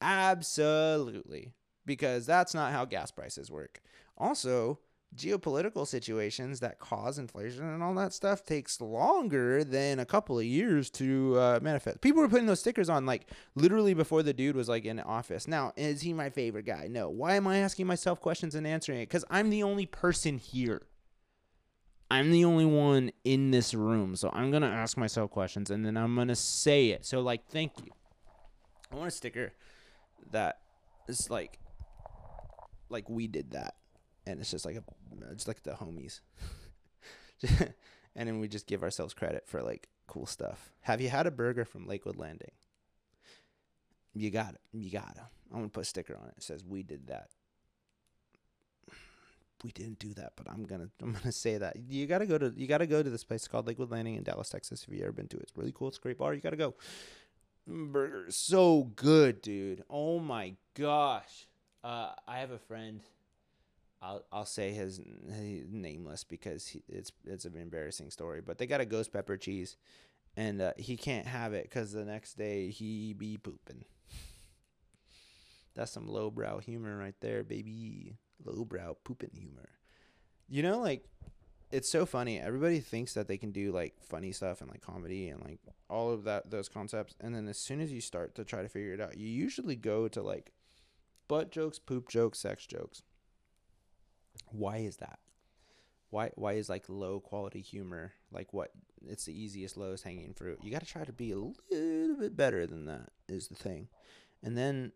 absolutely. 0.00 1.54
Because 1.84 2.26
that's 2.26 2.54
not 2.54 2.72
how 2.72 2.84
gas 2.84 3.10
prices 3.10 3.50
work. 3.50 3.80
Also, 4.18 4.80
geopolitical 5.14 5.86
situations 5.86 6.60
that 6.60 6.78
cause 6.78 7.18
inflation 7.18 7.64
and 7.64 7.82
all 7.82 7.94
that 7.94 8.12
stuff 8.12 8.44
takes 8.44 8.80
longer 8.80 9.64
than 9.64 9.98
a 9.98 10.04
couple 10.04 10.38
of 10.38 10.44
years 10.44 10.90
to 10.90 11.38
uh, 11.38 11.58
manifest. 11.62 12.00
People 12.00 12.22
were 12.22 12.28
putting 12.28 12.46
those 12.46 12.60
stickers 12.60 12.88
on 12.88 13.06
like 13.06 13.30
literally 13.54 13.94
before 13.94 14.22
the 14.22 14.32
dude 14.32 14.56
was 14.56 14.68
like 14.68 14.84
in 14.84 15.00
office. 15.00 15.48
Now, 15.48 15.72
is 15.76 16.02
he 16.02 16.12
my 16.12 16.30
favorite 16.30 16.66
guy? 16.66 16.88
No. 16.90 17.08
Why 17.08 17.34
am 17.34 17.46
I 17.46 17.58
asking 17.58 17.86
myself 17.86 18.20
questions 18.20 18.54
and 18.54 18.66
answering 18.66 19.00
it? 19.00 19.08
Because 19.08 19.24
I'm 19.30 19.50
the 19.50 19.62
only 19.62 19.86
person 19.86 20.38
here. 20.38 20.82
I'm 22.10 22.30
the 22.30 22.44
only 22.44 22.66
one 22.66 23.10
in 23.24 23.50
this 23.50 23.74
room. 23.74 24.16
So 24.16 24.30
I'm 24.32 24.50
going 24.50 24.62
to 24.62 24.68
ask 24.68 24.96
myself 24.96 25.30
questions 25.30 25.70
and 25.70 25.84
then 25.84 25.96
I'm 25.96 26.14
going 26.14 26.28
to 26.28 26.36
say 26.36 26.88
it. 26.88 27.04
So, 27.04 27.20
like, 27.20 27.48
thank 27.48 27.72
you. 27.84 27.90
I 28.92 28.96
want 28.96 29.08
a 29.08 29.10
sticker 29.10 29.52
that 30.30 30.60
is 31.08 31.30
like, 31.30 31.58
like 32.88 33.08
we 33.08 33.26
did 33.26 33.52
that 33.52 33.74
and 34.26 34.40
it's 34.40 34.50
just 34.50 34.64
like 34.66 34.76
a 34.76 34.84
it's 35.30 35.46
like 35.48 35.62
the 35.62 35.72
homies 35.72 36.20
and 38.16 38.28
then 38.28 38.40
we 38.40 38.48
just 38.48 38.66
give 38.66 38.82
ourselves 38.82 39.14
credit 39.14 39.44
for 39.46 39.62
like 39.62 39.88
cool 40.06 40.26
stuff 40.26 40.70
have 40.82 41.00
you 41.00 41.08
had 41.08 41.26
a 41.26 41.30
burger 41.30 41.64
from 41.64 41.86
lakewood 41.86 42.16
landing 42.16 42.52
You 44.14 44.30
got 44.30 44.54
it. 44.54 44.60
You 44.72 44.90
got 44.90 45.12
it. 45.16 45.22
I'm 45.52 45.58
gonna 45.58 45.68
put 45.68 45.82
a 45.82 45.84
sticker 45.84 46.16
on 46.16 46.28
it. 46.28 46.34
It 46.38 46.42
says 46.42 46.64
we 46.64 46.82
did 46.82 47.06
that. 47.08 47.28
We 49.64 49.72
didn't 49.72 49.98
do 49.98 50.12
that, 50.14 50.32
but 50.36 50.48
I'm 50.50 50.64
gonna 50.64 50.88
I'm 51.02 51.12
gonna 51.12 51.32
say 51.32 51.58
that. 51.58 51.76
You 51.88 52.06
gotta 52.06 52.26
go 52.26 52.38
to 52.38 52.52
you 52.56 52.66
gotta 52.66 52.86
go 52.86 53.02
to 53.02 53.10
this 53.10 53.24
place 53.24 53.48
called 53.48 53.66
Lakewood 53.66 53.90
Landing 53.90 54.14
in 54.14 54.22
Dallas, 54.22 54.48
Texas. 54.50 54.84
If 54.86 54.94
you 54.94 55.02
ever 55.02 55.12
been 55.12 55.28
to 55.28 55.36
it, 55.38 55.44
it's 55.44 55.56
really 55.56 55.72
cool. 55.74 55.88
It's 55.88 55.98
a 55.98 56.00
great 56.00 56.18
bar. 56.18 56.34
You 56.34 56.40
gotta 56.40 56.56
go. 56.56 56.74
Burger 57.66 58.26
so 58.30 58.84
good, 58.96 59.42
dude. 59.42 59.82
Oh 59.90 60.20
my 60.20 60.54
gosh. 60.74 61.48
Uh, 61.82 62.12
I 62.28 62.38
have 62.40 62.50
a 62.52 62.58
friend. 62.58 63.00
I'll 64.02 64.24
I'll 64.30 64.46
say 64.46 64.72
his, 64.72 65.00
his 65.28 65.66
nameless 65.70 66.24
because 66.24 66.66
he, 66.66 66.82
it's 66.88 67.12
it's 67.24 67.44
an 67.44 67.56
embarrassing 67.56 68.10
story. 68.10 68.40
But 68.40 68.58
they 68.58 68.66
got 68.66 68.80
a 68.80 68.86
ghost 68.86 69.12
pepper 69.12 69.36
cheese, 69.36 69.76
and 70.36 70.60
uh, 70.60 70.72
he 70.76 70.96
can't 70.96 71.26
have 71.26 71.54
it 71.54 71.64
because 71.64 71.92
the 71.92 72.04
next 72.04 72.34
day 72.36 72.70
he 72.70 73.12
be 73.14 73.38
pooping. 73.38 73.84
That's 75.74 75.92
some 75.92 76.08
lowbrow 76.08 76.60
humor 76.60 76.96
right 76.96 77.14
there, 77.20 77.44
baby. 77.44 78.16
Lowbrow 78.44 78.96
pooping 79.04 79.30
humor. 79.34 79.68
You 80.48 80.62
know, 80.62 80.78
like 80.78 81.04
it's 81.70 81.90
so 81.90 82.06
funny. 82.06 82.38
Everybody 82.38 82.80
thinks 82.80 83.14
that 83.14 83.28
they 83.28 83.36
can 83.36 83.50
do 83.50 83.72
like 83.72 83.94
funny 84.02 84.32
stuff 84.32 84.60
and 84.60 84.70
like 84.70 84.82
comedy 84.82 85.28
and 85.28 85.42
like 85.44 85.60
all 85.90 86.12
of 86.12 86.24
that 86.24 86.50
those 86.50 86.68
concepts, 86.68 87.14
and 87.20 87.34
then 87.34 87.48
as 87.48 87.58
soon 87.58 87.80
as 87.80 87.92
you 87.92 88.00
start 88.00 88.34
to 88.36 88.44
try 88.44 88.62
to 88.62 88.68
figure 88.68 88.92
it 88.92 89.00
out, 89.00 89.18
you 89.18 89.28
usually 89.28 89.76
go 89.76 90.08
to 90.08 90.22
like 90.22 90.52
butt 91.28 91.50
jokes, 91.50 91.78
poop 91.78 92.08
jokes, 92.08 92.38
sex 92.38 92.66
jokes. 92.66 93.02
Why 94.56 94.78
is 94.78 94.96
that? 94.98 95.18
Why 96.10 96.30
why 96.34 96.52
is 96.52 96.68
like 96.68 96.84
low 96.88 97.20
quality 97.20 97.60
humor 97.60 98.12
like 98.30 98.52
what 98.52 98.70
it's 99.06 99.24
the 99.24 99.38
easiest 99.38 99.76
lowest 99.76 100.04
hanging 100.04 100.34
fruit? 100.34 100.58
You 100.62 100.70
got 100.70 100.80
to 100.80 100.86
try 100.86 101.04
to 101.04 101.12
be 101.12 101.32
a 101.32 101.36
little 101.36 102.16
bit 102.18 102.36
better 102.36 102.66
than 102.66 102.86
that 102.86 103.10
is 103.28 103.48
the 103.48 103.54
thing. 103.54 103.88
And 104.42 104.56
then 104.56 104.92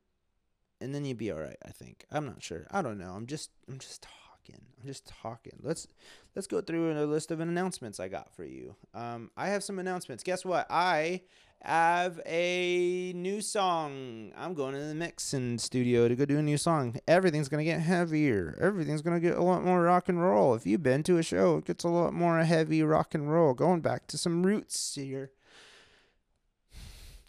and 0.81 0.95
then 0.95 1.05
you'd 1.05 1.19
be 1.19 1.31
all 1.31 1.41
right, 1.41 1.59
I 1.65 1.71
think. 1.71 2.07
I'm 2.11 2.25
not 2.25 2.43
sure. 2.43 2.67
I 2.71 2.81
don't 2.81 2.99
know. 2.99 3.11
I'm 3.11 3.27
just 3.27 3.51
I'm 3.69 3.79
just 3.79 4.03
talking. 4.03 4.63
I'm 4.81 4.87
just 4.87 5.13
talking. 5.23 5.59
Let's 5.63 5.89
let's 6.35 6.47
go 6.47 6.61
through 6.61 6.93
a 6.93 7.05
list 7.05 7.31
of 7.31 7.41
announcements 7.41 8.01
I 8.01 8.09
got 8.09 8.35
for 8.35 8.45
you. 8.45 8.77
Um 8.95 9.31
I 9.37 9.49
have 9.49 9.65
some 9.65 9.79
announcements. 9.79 10.23
Guess 10.23 10.45
what? 10.45 10.67
I 10.71 11.23
have 11.63 12.21
a 12.25 13.13
new 13.15 13.41
song. 13.41 14.33
I'm 14.37 14.55
going 14.55 14.75
to 14.75 14.81
the 14.81 14.95
mixing 14.95 15.59
studio 15.59 16.09
to 16.09 16.17
go 16.17 16.25
do 16.25 16.39
a 16.39 16.43
new 16.43 16.57
song. 16.57 16.97
Everything's 17.07 17.49
going 17.49 17.65
to 17.65 17.71
get 17.71 17.81
heavier. 17.81 18.57
Everything's 18.61 19.03
going 19.03 19.21
to 19.21 19.27
get 19.27 19.37
a 19.37 19.43
lot 19.43 19.63
more 19.63 19.83
rock 19.83 20.09
and 20.09 20.23
roll. 20.23 20.55
If 20.55 20.67
you've 20.67 20.83
been 20.83 21.03
to 21.05 21.19
a 21.19 21.23
show, 21.23 21.59
it 21.59 21.67
gets 21.67 21.85
a 21.85 21.89
lot 21.89 22.15
more 22.15 22.39
heavy 22.41 22.83
rock 22.83 23.15
and 23.15 23.31
roll. 23.31 23.53
Going 23.53 23.81
back 23.81 24.07
to 24.09 24.19
some 24.19 24.45
roots 24.45 24.95
here. 24.95 25.33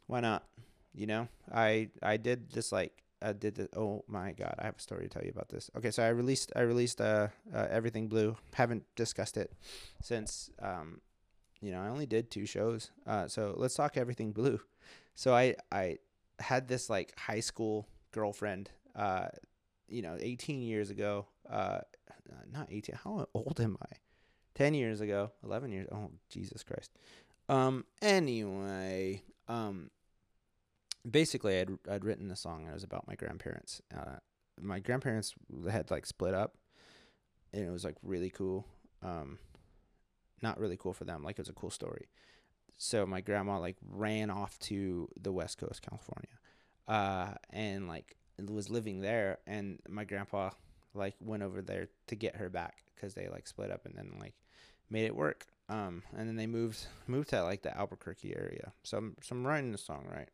Why 0.07 0.21
not? 0.21 0.43
You 0.93 1.07
know, 1.07 1.27
I 1.53 1.89
I 2.03 2.17
did 2.17 2.51
this 2.51 2.71
like 2.71 3.03
I 3.21 3.31
did 3.33 3.55
the 3.55 3.69
oh 3.77 4.03
my 4.07 4.33
god, 4.33 4.55
I 4.59 4.65
have 4.65 4.75
a 4.77 4.81
story 4.81 5.03
to 5.03 5.09
tell 5.09 5.23
you 5.23 5.31
about 5.31 5.47
this. 5.47 5.69
Okay, 5.77 5.91
so 5.91 6.03
I 6.03 6.09
released 6.09 6.51
I 6.55 6.61
released 6.61 6.99
uh, 6.99 7.29
uh 7.53 7.67
Everything 7.69 8.07
Blue. 8.07 8.35
Haven't 8.53 8.83
discussed 8.97 9.37
it 9.37 9.53
since 10.01 10.49
um 10.61 10.99
you 11.61 11.71
know, 11.71 11.81
I 11.81 11.89
only 11.89 12.05
did 12.05 12.31
two 12.31 12.45
shows. 12.45 12.91
Uh, 13.05 13.27
so 13.27 13.53
let's 13.55 13.75
talk 13.75 13.97
everything 13.97 14.31
blue. 14.31 14.59
So 15.13 15.35
I 15.35 15.55
I 15.71 15.97
had 16.39 16.67
this 16.67 16.89
like 16.89 17.17
high 17.19 17.41
school 17.41 17.87
girlfriend. 18.11 18.69
Uh, 18.95 19.27
you 19.87 20.01
know, 20.01 20.17
18 20.19 20.61
years 20.61 20.89
ago. 20.89 21.27
Uh, 21.49 21.81
not 22.51 22.67
18. 22.71 22.95
How 23.03 23.27
old 23.33 23.59
am 23.59 23.77
I? 23.81 23.97
10 24.55 24.73
years 24.73 25.01
ago. 25.01 25.31
11 25.43 25.71
years. 25.71 25.87
Oh 25.91 26.11
Jesus 26.29 26.63
Christ. 26.63 26.91
Um. 27.49 27.85
Anyway. 28.01 29.23
Um. 29.47 29.91
Basically, 31.09 31.59
I'd 31.59 31.71
I'd 31.89 32.05
written 32.05 32.31
a 32.31 32.35
song. 32.35 32.61
And 32.61 32.69
it 32.69 32.73
was 32.73 32.83
about 32.83 33.07
my 33.07 33.15
grandparents. 33.15 33.81
Uh, 33.95 34.17
my 34.59 34.79
grandparents 34.79 35.33
had 35.69 35.91
like 35.91 36.05
split 36.05 36.33
up, 36.33 36.55
and 37.53 37.65
it 37.65 37.71
was 37.71 37.83
like 37.83 37.95
really 38.03 38.29
cool. 38.29 38.65
Um 39.03 39.39
not 40.41 40.59
really 40.59 40.77
cool 40.77 40.93
for 40.93 41.05
them. 41.05 41.23
Like 41.23 41.37
it 41.37 41.41
was 41.41 41.49
a 41.49 41.53
cool 41.53 41.69
story. 41.69 42.07
So 42.77 43.05
my 43.05 43.21
grandma 43.21 43.59
like 43.59 43.77
ran 43.87 44.29
off 44.29 44.57
to 44.59 45.07
the 45.19 45.31
West 45.31 45.57
Coast, 45.57 45.81
California, 45.81 46.39
uh, 46.87 47.35
and 47.51 47.87
like 47.87 48.17
was 48.43 48.69
living 48.69 49.01
there. 49.01 49.39
And 49.45 49.79
my 49.87 50.03
grandpa 50.03 50.51
like 50.93 51.15
went 51.19 51.43
over 51.43 51.61
there 51.61 51.89
to 52.07 52.15
get 52.15 52.37
her 52.37 52.49
back 52.49 52.83
because 52.95 53.13
they 53.13 53.27
like 53.27 53.47
split 53.47 53.71
up 53.71 53.85
and 53.85 53.95
then 53.95 54.13
like 54.19 54.33
made 54.89 55.05
it 55.05 55.15
work. 55.15 55.45
Um, 55.69 56.03
and 56.17 56.27
then 56.27 56.35
they 56.35 56.47
moved 56.47 56.85
moved 57.07 57.29
to 57.29 57.43
like 57.43 57.61
the 57.61 57.75
Albuquerque 57.77 58.35
area. 58.35 58.73
So 58.83 58.97
I'm 58.97 59.15
so 59.21 59.35
I'm 59.35 59.47
writing 59.47 59.71
the 59.71 59.77
song 59.77 60.05
right, 60.11 60.29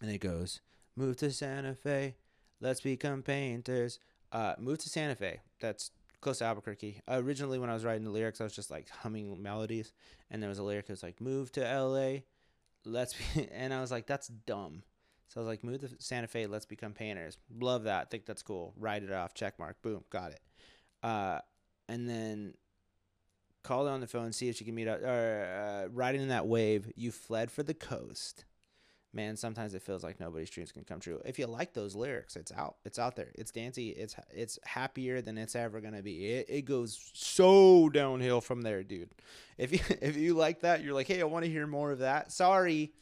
and 0.00 0.10
it 0.10 0.18
goes, 0.18 0.60
"Move 0.94 1.16
to 1.16 1.32
Santa 1.32 1.74
Fe, 1.74 2.14
let's 2.60 2.80
become 2.80 3.22
painters." 3.22 3.98
Uh, 4.30 4.54
move 4.58 4.78
to 4.78 4.88
Santa 4.88 5.14
Fe. 5.14 5.40
That's 5.60 5.90
close 6.24 6.38
to 6.38 6.44
Albuquerque. 6.44 7.00
Uh, 7.08 7.20
originally, 7.22 7.58
when 7.58 7.70
I 7.70 7.74
was 7.74 7.84
writing 7.84 8.04
the 8.04 8.10
lyrics, 8.10 8.40
I 8.40 8.44
was 8.44 8.54
just 8.54 8.70
like 8.70 8.88
humming 8.88 9.40
melodies, 9.40 9.92
and 10.30 10.42
there 10.42 10.48
was 10.48 10.58
a 10.58 10.64
lyric 10.64 10.86
that 10.86 10.92
was 10.94 11.02
like 11.02 11.20
"Move 11.20 11.52
to 11.52 11.66
L.A." 11.66 12.24
Let's 12.84 13.14
be, 13.14 13.48
and 13.52 13.72
I 13.72 13.80
was 13.80 13.90
like, 13.92 14.06
"That's 14.06 14.28
dumb." 14.28 14.82
So 15.28 15.40
I 15.40 15.42
was 15.42 15.48
like, 15.48 15.62
"Move 15.62 15.80
to 15.82 15.90
Santa 15.98 16.26
Fe. 16.26 16.46
Let's 16.46 16.66
become 16.66 16.92
painters." 16.92 17.38
Love 17.56 17.84
that. 17.84 18.10
Think 18.10 18.26
that's 18.26 18.42
cool. 18.42 18.74
Write 18.76 19.04
it 19.04 19.12
off. 19.12 19.34
Check 19.34 19.58
mark. 19.58 19.80
Boom. 19.82 20.02
Got 20.10 20.32
it. 20.32 20.40
Uh, 21.02 21.38
and 21.88 22.08
then 22.08 22.54
called 23.62 23.88
on 23.88 24.00
the 24.00 24.06
phone, 24.06 24.32
see 24.32 24.48
if 24.48 24.56
she 24.56 24.64
can 24.64 24.74
meet 24.74 24.88
up. 24.88 25.02
Or 25.02 25.86
uh, 25.86 25.88
riding 25.92 26.22
in 26.22 26.28
that 26.28 26.46
wave, 26.46 26.90
you 26.96 27.12
fled 27.12 27.50
for 27.50 27.62
the 27.62 27.74
coast 27.74 28.44
man, 29.14 29.36
sometimes 29.36 29.74
it 29.74 29.82
feels 29.82 30.02
like 30.02 30.20
nobody's 30.20 30.50
dreams 30.50 30.72
can 30.72 30.84
come 30.84 31.00
true. 31.00 31.20
If 31.24 31.38
you 31.38 31.46
like 31.46 31.72
those 31.72 31.94
lyrics, 31.94 32.36
it's 32.36 32.52
out. 32.52 32.76
It's 32.84 32.98
out 32.98 33.16
there. 33.16 33.30
It's 33.34 33.50
dancey. 33.50 33.90
It's 33.90 34.16
it's 34.30 34.58
happier 34.64 35.22
than 35.22 35.38
it's 35.38 35.54
ever 35.54 35.80
gonna 35.80 36.02
be. 36.02 36.26
It, 36.26 36.46
it 36.48 36.62
goes 36.62 37.10
so 37.14 37.88
downhill 37.88 38.40
from 38.40 38.62
there, 38.62 38.82
dude. 38.82 39.10
If 39.56 39.72
you 39.72 39.78
if 40.02 40.16
you 40.16 40.34
like 40.34 40.60
that, 40.60 40.82
you're 40.82 40.94
like, 40.94 41.06
hey, 41.06 41.20
I 41.20 41.24
want 41.24 41.44
to 41.44 41.50
hear 41.50 41.66
more 41.66 41.92
of 41.92 42.00
that. 42.00 42.32
Sorry, 42.32 42.92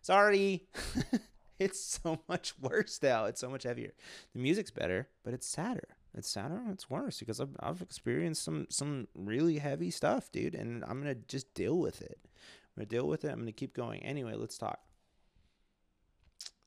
sorry. 0.00 0.66
it's 1.58 2.00
so 2.02 2.20
much 2.28 2.54
worse 2.60 2.98
now. 3.02 3.26
It's 3.26 3.40
so 3.40 3.50
much 3.50 3.64
heavier. 3.64 3.92
The 4.34 4.40
music's 4.40 4.70
better, 4.70 5.08
but 5.22 5.34
it's 5.34 5.46
sadder. 5.46 5.96
It's 6.14 6.30
sadder. 6.30 6.62
It's 6.70 6.88
worse 6.88 7.18
because 7.18 7.40
I've 7.40 7.56
I've 7.60 7.82
experienced 7.82 8.42
some 8.42 8.66
some 8.70 9.08
really 9.14 9.58
heavy 9.58 9.90
stuff, 9.90 10.32
dude, 10.32 10.54
and 10.54 10.82
I'm 10.84 10.98
gonna 10.98 11.14
just 11.14 11.52
deal 11.54 11.78
with 11.78 12.00
it. 12.00 12.18
I'm 12.24 12.82
gonna 12.82 12.86
deal 12.86 13.06
with 13.06 13.24
it. 13.24 13.30
I'm 13.30 13.40
gonna 13.40 13.52
keep 13.52 13.74
going. 13.74 14.02
Anyway, 14.02 14.34
let's 14.34 14.56
talk 14.56 14.80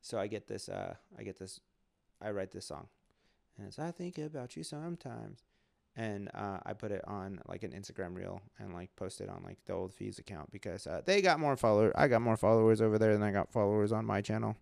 so 0.02 0.20
I 0.20 0.28
get 0.28 0.48
this 0.48 0.70
uh 0.70 0.96
I 1.18 1.24
get 1.24 1.40
this 1.40 1.60
I 2.22 2.32
write 2.32 2.52
this 2.52 2.66
song. 2.66 2.88
And 3.58 3.68
it's 3.68 3.80
I 3.80 3.92
think 3.92 4.18
about 4.18 4.56
you 4.56 4.64
sometimes. 4.64 5.44
And 5.98 6.30
uh, 6.34 6.60
I 6.66 6.72
put 6.72 6.92
it 6.92 7.04
on 7.06 7.42
like 7.48 7.64
an 7.64 7.72
Instagram 7.72 8.16
reel 8.16 8.42
and 8.60 8.74
like 8.74 8.96
post 8.96 9.20
it 9.20 9.28
on 9.28 9.44
like 9.44 9.58
the 9.66 9.74
old 9.74 9.94
fees 9.94 10.20
account 10.20 10.50
because 10.50 10.88
uh, 10.88 11.02
they 11.04 11.22
got 11.22 11.38
more 11.38 11.58
followers. 11.58 11.92
I 11.98 12.08
got 12.08 12.22
more 12.22 12.38
followers 12.38 12.82
over 12.82 12.98
there 12.98 13.12
than 13.12 13.24
I 13.24 13.32
got 13.32 13.52
followers 13.52 13.92
on 13.92 14.06
my 14.06 14.22
channel. 14.22 14.56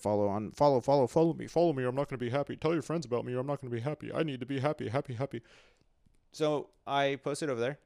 follow 0.00 0.28
on 0.28 0.52
follow 0.52 0.80
follow 0.80 1.06
follow 1.06 1.34
me 1.34 1.46
follow 1.46 1.74
me. 1.74 1.82
Or 1.82 1.88
I'm 1.88 1.94
not 1.94 2.08
gonna 2.08 2.18
be 2.18 2.30
happy. 2.30 2.56
Tell 2.56 2.72
your 2.72 2.82
friends 2.82 3.04
about 3.04 3.26
me. 3.26 3.34
or 3.34 3.40
I'm 3.40 3.46
not 3.46 3.60
gonna 3.60 3.70
be 3.70 3.80
happy. 3.80 4.10
I 4.14 4.22
need 4.22 4.40
to 4.40 4.46
be 4.46 4.60
happy 4.60 4.88
happy 4.88 5.12
happy. 5.12 5.42
So 6.32 6.70
I 6.86 7.18
posted 7.22 7.50
over 7.50 7.60
there 7.60 7.78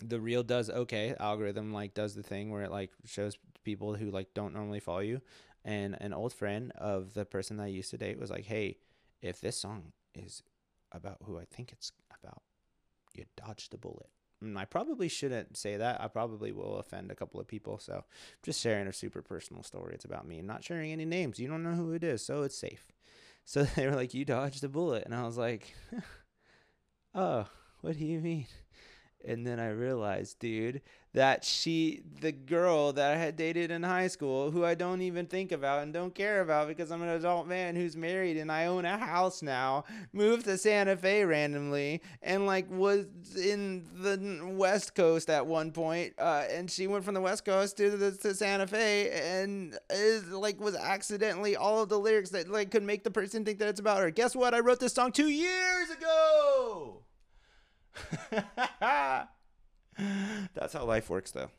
the 0.00 0.20
reel 0.20 0.42
does 0.42 0.70
okay 0.70 1.14
algorithm 1.18 1.72
like 1.72 1.94
does 1.94 2.14
the 2.14 2.22
thing 2.22 2.50
where 2.50 2.62
it 2.62 2.70
like 2.70 2.90
shows 3.04 3.36
people 3.64 3.94
who 3.94 4.10
like 4.10 4.28
don't 4.34 4.54
normally 4.54 4.80
follow 4.80 5.00
you. 5.00 5.20
And 5.64 5.96
an 6.00 6.12
old 6.12 6.32
friend 6.32 6.72
of 6.76 7.14
the 7.14 7.24
person 7.24 7.56
that 7.56 7.64
I 7.64 7.68
used 7.68 7.90
to 7.90 7.98
date 7.98 8.18
was 8.18 8.30
like 8.30 8.44
hey 8.44 8.78
if 9.20 9.40
this 9.40 9.58
song 9.58 9.92
is 10.14 10.42
about 10.92 11.18
who 11.24 11.38
I 11.38 11.44
think 11.44 11.72
it's 11.72 11.92
about 12.22 12.42
you 13.14 13.24
dodged 13.36 13.74
a 13.74 13.78
bullet. 13.78 14.08
And 14.40 14.56
I 14.56 14.64
probably 14.66 15.08
shouldn't 15.08 15.56
say 15.56 15.76
that. 15.76 16.00
I 16.00 16.06
probably 16.06 16.52
will 16.52 16.76
offend 16.76 17.10
a 17.10 17.16
couple 17.16 17.40
of 17.40 17.48
people. 17.48 17.80
So 17.80 18.04
just 18.44 18.60
sharing 18.60 18.86
a 18.86 18.92
super 18.92 19.20
personal 19.20 19.64
story. 19.64 19.94
It's 19.94 20.04
about 20.04 20.26
me 20.26 20.38
I'm 20.38 20.46
not 20.46 20.62
sharing 20.62 20.92
any 20.92 21.04
names. 21.04 21.38
You 21.40 21.48
don't 21.48 21.64
know 21.64 21.74
who 21.74 21.92
it 21.92 22.04
is 22.04 22.24
so 22.24 22.42
it's 22.42 22.58
safe. 22.58 22.86
So 23.44 23.62
they 23.62 23.86
were 23.86 23.94
like 23.94 24.12
you 24.12 24.26
dodged 24.26 24.62
a 24.62 24.68
bullet. 24.68 25.04
And 25.06 25.14
I 25.14 25.24
was 25.24 25.38
like 25.38 25.74
oh 27.14 27.46
what 27.80 27.96
do 27.96 28.04
you 28.04 28.20
mean 28.20 28.46
and 29.24 29.46
then 29.46 29.58
I 29.58 29.70
realized, 29.70 30.38
dude, 30.38 30.80
that 31.14 31.44
she, 31.44 32.02
the 32.20 32.32
girl 32.32 32.92
that 32.92 33.12
I 33.12 33.16
had 33.16 33.34
dated 33.34 33.70
in 33.70 33.82
high 33.82 34.08
school, 34.08 34.50
who 34.50 34.64
I 34.64 34.74
don't 34.74 35.00
even 35.00 35.26
think 35.26 35.52
about 35.52 35.82
and 35.82 35.92
don't 35.92 36.14
care 36.14 36.42
about 36.42 36.68
because 36.68 36.92
I'm 36.92 37.02
an 37.02 37.08
adult 37.08 37.46
man 37.46 37.74
who's 37.74 37.96
married 37.96 38.36
and 38.36 38.52
I 38.52 38.66
own 38.66 38.84
a 38.84 38.96
house 38.96 39.42
now, 39.42 39.84
moved 40.12 40.44
to 40.44 40.58
Santa 40.58 40.96
Fe 40.96 41.24
randomly 41.24 42.02
and 42.22 42.46
like 42.46 42.70
was 42.70 43.06
in 43.36 43.86
the 43.94 44.52
West 44.52 44.94
Coast 44.94 45.30
at 45.30 45.46
one 45.46 45.72
point, 45.72 46.14
uh, 46.18 46.44
and 46.50 46.70
she 46.70 46.86
went 46.86 47.04
from 47.04 47.14
the 47.14 47.20
West 47.20 47.44
Coast 47.44 47.76
to 47.78 47.90
the 47.90 48.12
to 48.12 48.34
Santa 48.34 48.66
Fe 48.66 49.10
and 49.10 49.78
is 49.90 50.28
like 50.28 50.60
was 50.60 50.76
accidentally 50.76 51.56
all 51.56 51.82
of 51.82 51.88
the 51.88 51.98
lyrics 51.98 52.30
that 52.30 52.48
like 52.48 52.70
could 52.70 52.82
make 52.82 53.02
the 53.02 53.10
person 53.10 53.44
think 53.44 53.58
that 53.58 53.68
it's 53.68 53.80
about 53.80 53.98
her. 54.00 54.10
Guess 54.10 54.36
what? 54.36 54.54
I 54.54 54.60
wrote 54.60 54.80
this 54.80 54.92
song 54.92 55.10
two 55.10 55.28
years 55.28 55.90
ago. 55.90 57.02
That's 60.54 60.72
how 60.72 60.84
life 60.84 61.10
works, 61.10 61.32
though. 61.32 61.50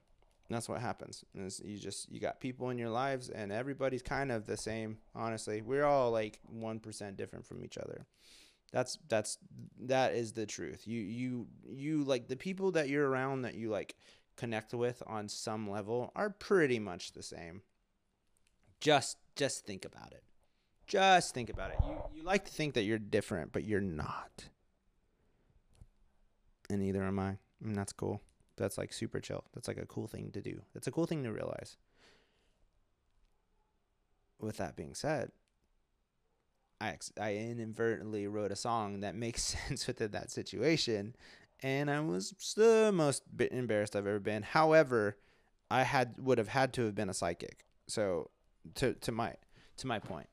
that's 0.49 0.69
what 0.69 0.79
happens. 0.81 1.23
Is 1.35 1.61
you 1.63 1.77
just 1.77 2.11
you 2.11 2.19
got 2.19 2.39
people 2.39 2.69
in 2.69 2.77
your 2.77 2.89
lives, 2.89 3.29
and 3.29 3.51
everybody's 3.51 4.01
kind 4.01 4.31
of 4.31 4.45
the 4.45 4.57
same. 4.57 4.97
Honestly, 5.13 5.61
we're 5.61 5.85
all 5.85 6.11
like 6.11 6.39
one 6.43 6.79
percent 6.79 7.17
different 7.17 7.45
from 7.45 7.63
each 7.63 7.77
other. 7.77 8.05
That's 8.71 8.97
that's 9.07 9.37
that 9.81 10.13
is 10.13 10.33
the 10.33 10.45
truth. 10.45 10.87
You 10.87 11.01
you 11.01 11.47
you 11.67 12.03
like 12.03 12.27
the 12.27 12.35
people 12.37 12.71
that 12.71 12.87
you're 12.89 13.07
around 13.09 13.41
that 13.41 13.55
you 13.55 13.69
like 13.69 13.95
connect 14.37 14.73
with 14.73 15.03
on 15.05 15.27
some 15.27 15.69
level 15.69 16.11
are 16.15 16.29
pretty 16.29 16.79
much 16.79 17.11
the 17.11 17.23
same. 17.23 17.61
Just 18.79 19.17
just 19.35 19.65
think 19.65 19.83
about 19.85 20.13
it. 20.13 20.23
Just 20.87 21.33
think 21.33 21.49
about 21.49 21.71
it. 21.71 21.77
You 21.85 21.95
you 22.15 22.23
like 22.23 22.45
to 22.45 22.51
think 22.51 22.73
that 22.75 22.83
you're 22.83 22.97
different, 22.99 23.51
but 23.51 23.65
you're 23.65 23.81
not. 23.81 24.45
And 26.69 26.81
neither 26.81 27.03
am 27.03 27.19
I. 27.19 27.37
And 27.63 27.75
that's 27.75 27.93
cool. 27.93 28.21
That's 28.57 28.77
like 28.77 28.93
super 28.93 29.19
chill. 29.19 29.43
That's 29.53 29.67
like 29.67 29.77
a 29.77 29.85
cool 29.85 30.07
thing 30.07 30.31
to 30.31 30.41
do. 30.41 30.61
That's 30.73 30.87
a 30.87 30.91
cool 30.91 31.05
thing 31.05 31.23
to 31.23 31.31
realize. 31.31 31.77
With 34.39 34.57
that 34.57 34.75
being 34.75 34.93
said, 34.93 35.31
I 36.79 36.89
ex- 36.89 37.11
I 37.19 37.35
inadvertently 37.35 38.27
wrote 38.27 38.51
a 38.51 38.55
song 38.55 39.01
that 39.01 39.15
makes 39.15 39.43
sense 39.67 39.87
within 39.87 40.11
that 40.11 40.31
situation, 40.31 41.15
and 41.61 41.89
I 41.91 41.99
was 41.99 42.33
the 42.55 42.91
most 42.93 43.23
embarrassed 43.51 43.95
I've 43.95 44.07
ever 44.07 44.19
been. 44.19 44.43
However, 44.43 45.17
I 45.69 45.83
had 45.83 46.15
would 46.19 46.37
have 46.37 46.47
had 46.47 46.73
to 46.73 46.85
have 46.85 46.95
been 46.95 47.09
a 47.09 47.13
psychic. 47.13 47.65
So 47.87 48.29
to 48.75 48.93
to 48.93 49.11
my 49.11 49.33
to 49.77 49.87
my 49.87 49.99
point. 49.99 50.27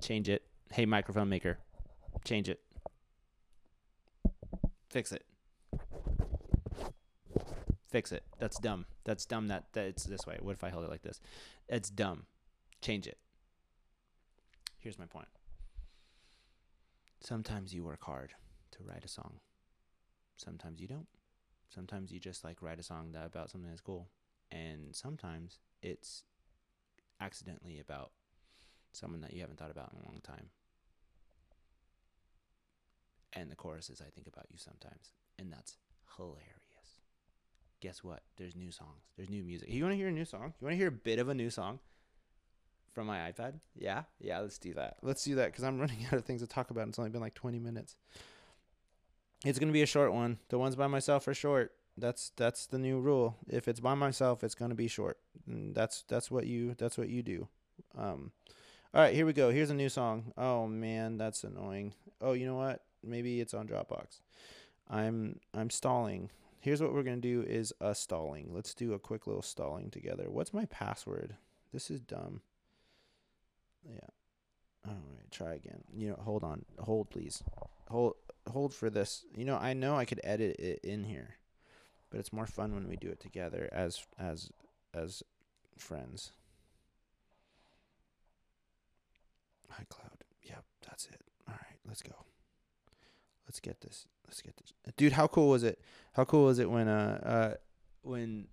Change 0.00 0.30
it. 0.30 0.42
Hey 0.72 0.86
microphone 0.86 1.28
maker. 1.28 1.58
Change 2.24 2.48
it. 2.48 2.60
Fix 4.90 5.12
it. 5.12 5.24
Fix 7.88 8.12
it. 8.12 8.22
That's 8.38 8.58
dumb. 8.58 8.86
That's 9.04 9.26
dumb 9.26 9.48
that, 9.48 9.64
that 9.72 9.86
it's 9.86 10.04
this 10.04 10.26
way. 10.26 10.38
What 10.40 10.52
if 10.52 10.62
I 10.62 10.70
held 10.70 10.84
it 10.84 10.90
like 10.90 11.02
this? 11.02 11.20
It's 11.68 11.90
dumb. 11.90 12.24
Change 12.80 13.06
it. 13.06 13.18
Here's 14.78 14.98
my 14.98 15.06
point. 15.06 15.28
Sometimes 17.20 17.74
you 17.74 17.84
work 17.84 18.02
hard 18.02 18.32
to 18.72 18.78
write 18.84 19.04
a 19.04 19.08
song. 19.08 19.40
Sometimes 20.36 20.80
you 20.80 20.88
don't. 20.88 21.08
Sometimes 21.68 22.10
you 22.10 22.18
just 22.18 22.44
like 22.44 22.62
write 22.62 22.80
a 22.80 22.82
song 22.82 23.12
that 23.12 23.26
about 23.26 23.50
something 23.50 23.68
that's 23.68 23.80
cool. 23.80 24.08
And 24.50 24.94
sometimes 24.94 25.58
it's 25.82 26.24
accidentally 27.20 27.78
about 27.78 28.10
someone 28.92 29.20
that 29.20 29.32
you 29.32 29.40
haven't 29.40 29.58
thought 29.58 29.70
about 29.70 29.92
in 29.92 30.00
a 30.00 30.06
long 30.06 30.20
time. 30.22 30.46
And 33.32 33.50
the 33.50 33.56
chorus 33.56 33.90
is 33.90 34.00
I 34.00 34.10
think 34.10 34.26
about 34.26 34.46
you 34.50 34.58
sometimes. 34.58 35.12
And 35.38 35.52
that's 35.52 35.76
hilarious. 36.16 36.44
Guess 37.80 38.04
what? 38.04 38.22
There's 38.36 38.54
new 38.54 38.70
songs. 38.70 39.04
There's 39.16 39.30
new 39.30 39.42
music. 39.42 39.68
You 39.70 39.82
want 39.82 39.94
to 39.94 39.96
hear 39.96 40.08
a 40.08 40.12
new 40.12 40.24
song? 40.24 40.52
You 40.60 40.66
want 40.66 40.72
to 40.72 40.76
hear 40.76 40.88
a 40.88 40.92
bit 40.92 41.18
of 41.18 41.28
a 41.28 41.34
new 41.34 41.48
song 41.48 41.78
from 42.92 43.06
my 43.06 43.30
iPad? 43.30 43.54
Yeah? 43.74 44.02
Yeah, 44.20 44.40
let's 44.40 44.58
do 44.58 44.74
that. 44.74 44.96
Let's 45.02 45.24
do 45.24 45.36
that 45.36 45.46
because 45.46 45.64
I'm 45.64 45.78
running 45.80 46.04
out 46.06 46.14
of 46.14 46.24
things 46.24 46.42
to 46.42 46.46
talk 46.46 46.70
about. 46.70 46.88
It's 46.88 46.98
only 46.98 47.10
been 47.10 47.22
like 47.22 47.34
20 47.34 47.58
minutes. 47.58 47.96
It's 49.44 49.58
going 49.58 49.68
to 49.68 49.72
be 49.72 49.82
a 49.82 49.86
short 49.86 50.12
one. 50.12 50.38
The 50.50 50.58
ones 50.58 50.76
by 50.76 50.88
myself 50.88 51.26
are 51.26 51.34
short. 51.34 51.72
That's 51.96 52.32
that's 52.36 52.66
the 52.66 52.78
new 52.78 52.98
rule. 52.98 53.36
If 53.48 53.68
it's 53.68 53.80
by 53.80 53.94
myself, 53.94 54.44
it's 54.44 54.54
going 54.54 54.70
to 54.70 54.74
be 54.74 54.88
short. 54.88 55.18
And 55.46 55.74
that's 55.74 56.02
that's 56.08 56.30
what 56.30 56.46
you 56.46 56.74
that's 56.78 56.96
what 56.96 57.08
you 57.08 57.22
do. 57.22 57.48
Um 57.96 58.32
all 58.92 59.00
right, 59.00 59.14
here 59.14 59.24
we 59.24 59.32
go. 59.32 59.50
Here's 59.50 59.70
a 59.70 59.74
new 59.74 59.88
song. 59.88 60.32
Oh 60.36 60.66
man, 60.66 61.16
that's 61.16 61.44
annoying. 61.44 61.94
Oh, 62.20 62.32
you 62.32 62.46
know 62.46 62.56
what? 62.56 62.82
Maybe 63.04 63.40
it's 63.40 63.54
on 63.54 63.66
Dropbox. 63.66 64.20
I'm 64.88 65.38
I'm 65.54 65.70
stalling. 65.70 66.30
Here's 66.60 66.82
what 66.82 66.92
we're 66.92 67.02
gonna 67.02 67.16
do 67.18 67.42
is 67.46 67.72
a 67.80 67.94
stalling. 67.94 68.50
Let's 68.52 68.74
do 68.74 68.92
a 68.92 68.98
quick 68.98 69.26
little 69.26 69.42
stalling 69.42 69.90
together. 69.90 70.26
What's 70.28 70.52
my 70.52 70.66
password? 70.66 71.36
This 71.72 71.90
is 71.90 72.00
dumb. 72.00 72.42
Yeah. 73.84 74.08
All 74.86 74.94
right, 74.94 75.30
try 75.30 75.54
again. 75.54 75.84
You 75.94 76.10
know, 76.10 76.18
hold 76.22 76.44
on. 76.44 76.64
Hold 76.80 77.10
please. 77.10 77.42
Hold 77.88 78.14
hold 78.50 78.74
for 78.74 78.90
this. 78.90 79.24
You 79.34 79.44
know, 79.44 79.56
I 79.56 79.72
know 79.72 79.96
I 79.96 80.04
could 80.04 80.20
edit 80.24 80.56
it 80.58 80.80
in 80.82 81.04
here. 81.04 81.36
But 82.10 82.18
it's 82.18 82.32
more 82.32 82.46
fun 82.46 82.74
when 82.74 82.88
we 82.88 82.96
do 82.96 83.08
it 83.08 83.20
together 83.20 83.68
as 83.72 84.04
as 84.18 84.50
as 84.92 85.22
friends. 85.78 86.32
iCloud. 89.70 90.22
Yep, 90.42 90.64
that's 90.88 91.06
it. 91.06 91.20
All 91.48 91.54
right, 91.54 91.78
let's 91.86 92.02
go. 92.02 92.14
Let's 93.50 93.58
get 93.58 93.80
this. 93.80 94.06
Let's 94.28 94.42
get 94.42 94.56
this. 94.58 94.72
Dude, 94.96 95.10
how 95.14 95.26
cool 95.26 95.48
was 95.48 95.64
it? 95.64 95.80
How 96.12 96.24
cool 96.24 96.44
was 96.44 96.60
it 96.60 96.70
when 96.70 96.86
uh 96.86 97.20
uh 97.20 97.54
when 98.02 98.46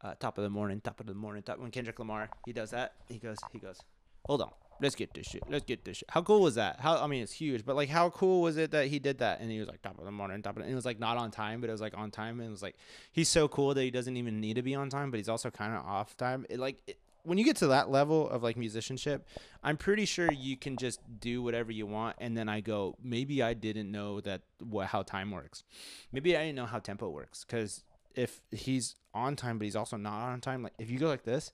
uh 0.00 0.14
top 0.20 0.38
of 0.38 0.44
the 0.44 0.50
morning, 0.50 0.80
top 0.80 1.00
of 1.00 1.06
the 1.06 1.14
morning, 1.14 1.42
top 1.42 1.58
when 1.58 1.72
Kendrick 1.72 1.98
Lamar 1.98 2.28
he 2.46 2.52
does 2.52 2.70
that? 2.70 2.92
He 3.08 3.18
goes 3.18 3.38
he 3.50 3.58
goes, 3.58 3.80
"Hold 4.26 4.42
on. 4.42 4.52
Let's 4.80 4.94
get 4.94 5.12
this 5.12 5.26
shit. 5.26 5.42
Let's 5.50 5.64
get 5.64 5.84
this 5.84 5.96
shit." 5.96 6.08
How 6.08 6.22
cool 6.22 6.40
was 6.40 6.54
that? 6.54 6.78
How 6.78 7.02
I 7.02 7.08
mean, 7.08 7.24
it's 7.24 7.32
huge, 7.32 7.66
but 7.66 7.74
like 7.74 7.88
how 7.88 8.10
cool 8.10 8.42
was 8.42 8.56
it 8.58 8.70
that 8.70 8.86
he 8.86 9.00
did 9.00 9.18
that 9.18 9.40
and 9.40 9.50
he 9.50 9.58
was 9.58 9.66
like 9.66 9.82
top 9.82 9.98
of 9.98 10.04
the 10.04 10.12
morning, 10.12 10.40
top 10.40 10.54
of 10.54 10.58
the, 10.58 10.66
and 10.66 10.72
it 10.72 10.76
was 10.76 10.84
like 10.84 11.00
not 11.00 11.16
on 11.16 11.32
time, 11.32 11.60
but 11.60 11.68
it 11.68 11.72
was 11.72 11.80
like 11.80 11.98
on 11.98 12.12
time 12.12 12.38
and 12.38 12.46
it 12.46 12.52
was 12.52 12.62
like 12.62 12.76
he's 13.10 13.28
so 13.28 13.48
cool 13.48 13.74
that 13.74 13.82
he 13.82 13.90
doesn't 13.90 14.16
even 14.16 14.40
need 14.40 14.54
to 14.54 14.62
be 14.62 14.76
on 14.76 14.88
time, 14.88 15.10
but 15.10 15.16
he's 15.16 15.28
also 15.28 15.50
kind 15.50 15.74
of 15.74 15.84
off 15.84 16.16
time. 16.16 16.46
It 16.48 16.60
like 16.60 16.76
it, 16.86 16.96
when 17.24 17.38
you 17.38 17.44
get 17.44 17.56
to 17.56 17.68
that 17.68 17.90
level 17.90 18.28
of 18.28 18.42
like 18.42 18.56
musicianship, 18.56 19.26
I'm 19.62 19.76
pretty 19.76 20.04
sure 20.04 20.30
you 20.32 20.56
can 20.56 20.76
just 20.76 21.00
do 21.20 21.42
whatever 21.42 21.70
you 21.70 21.86
want. 21.86 22.16
And 22.18 22.36
then 22.36 22.48
I 22.48 22.60
go, 22.60 22.96
maybe 23.02 23.42
I 23.42 23.54
didn't 23.54 23.90
know 23.90 24.20
that 24.22 24.42
what 24.60 24.88
how 24.88 25.02
time 25.02 25.30
works. 25.30 25.64
Maybe 26.10 26.36
I 26.36 26.40
didn't 26.40 26.56
know 26.56 26.66
how 26.66 26.78
tempo 26.78 27.08
works. 27.08 27.44
Because 27.44 27.84
if 28.14 28.40
he's 28.50 28.96
on 29.14 29.36
time, 29.36 29.58
but 29.58 29.64
he's 29.64 29.76
also 29.76 29.96
not 29.96 30.28
on 30.28 30.40
time, 30.40 30.62
like 30.62 30.74
if 30.78 30.90
you 30.90 30.98
go 30.98 31.08
like 31.08 31.24
this, 31.24 31.52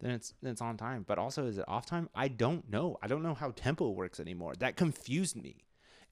then 0.00 0.10
it's 0.10 0.34
then 0.42 0.52
it's 0.52 0.60
on 0.62 0.76
time. 0.76 1.04
But 1.06 1.18
also, 1.18 1.46
is 1.46 1.58
it 1.58 1.64
off 1.66 1.86
time? 1.86 2.08
I 2.14 2.28
don't 2.28 2.68
know. 2.70 2.98
I 3.02 3.06
don't 3.06 3.22
know 3.22 3.34
how 3.34 3.50
tempo 3.50 3.90
works 3.90 4.20
anymore. 4.20 4.54
That 4.58 4.76
confused 4.76 5.36
me. 5.36 5.64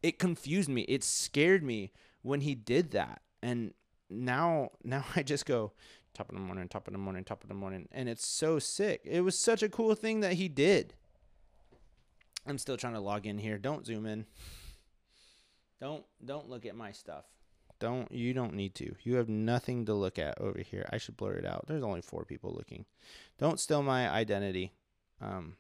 It 0.03 0.19
confused 0.19 0.69
me. 0.69 0.83
It 0.83 1.05
scared 1.05 1.63
me 1.63 1.93
when 2.23 2.41
he 2.41 2.55
did 2.55 2.93
that. 2.93 3.23
And 3.43 3.75
now 4.11 4.71
now 4.83 5.05
I 5.17 5.23
just 5.23 5.47
go 5.47 5.73
top 6.17 6.31
of 6.31 6.35
the 6.35 6.41
morning, 6.41 6.69
top 6.69 6.87
of 6.87 6.93
the 6.93 6.99
morning, 6.99 7.25
top 7.25 7.43
of 7.43 7.49
the 7.49 7.55
morning, 7.55 7.89
and 7.93 8.09
it's 8.09 8.27
so 8.27 8.59
sick. 8.59 9.03
It 9.05 9.21
was 9.21 9.39
such 9.39 9.63
a 9.63 9.69
cool 9.69 9.95
thing 9.95 10.21
that 10.21 10.35
he 10.35 10.49
did. 10.49 10.95
I'm 12.47 12.59
still 12.59 12.77
trying 12.77 12.95
to 12.95 13.01
log 13.01 13.27
in 13.27 13.39
here. 13.39 13.59
Don't 13.59 13.85
zoom 13.85 14.07
in. 14.07 14.25
Don't 15.81 16.05
don't 16.25 16.49
look 16.49 16.65
at 16.65 16.77
my 16.77 16.93
stuff. 16.93 17.25
Don't 17.79 18.11
you 18.11 18.33
don't 18.33 18.55
need 18.55 18.75
to. 18.77 18.95
You 19.03 19.17
have 19.17 19.29
nothing 19.29 19.85
to 19.87 19.95
look 19.95 20.19
at 20.19 20.41
over 20.41 20.61
here. 20.61 20.87
I 20.91 20.99
should 20.99 21.17
blur 21.17 21.35
it 21.35 21.45
out. 21.45 21.67
There's 21.67 21.83
only 21.83 22.01
four 22.01 22.25
people 22.25 22.55
looking. 22.57 22.87
Don't 23.39 23.61
steal 23.61 23.83
my 23.83 24.09
identity. 24.09 24.73
Um 25.21 25.57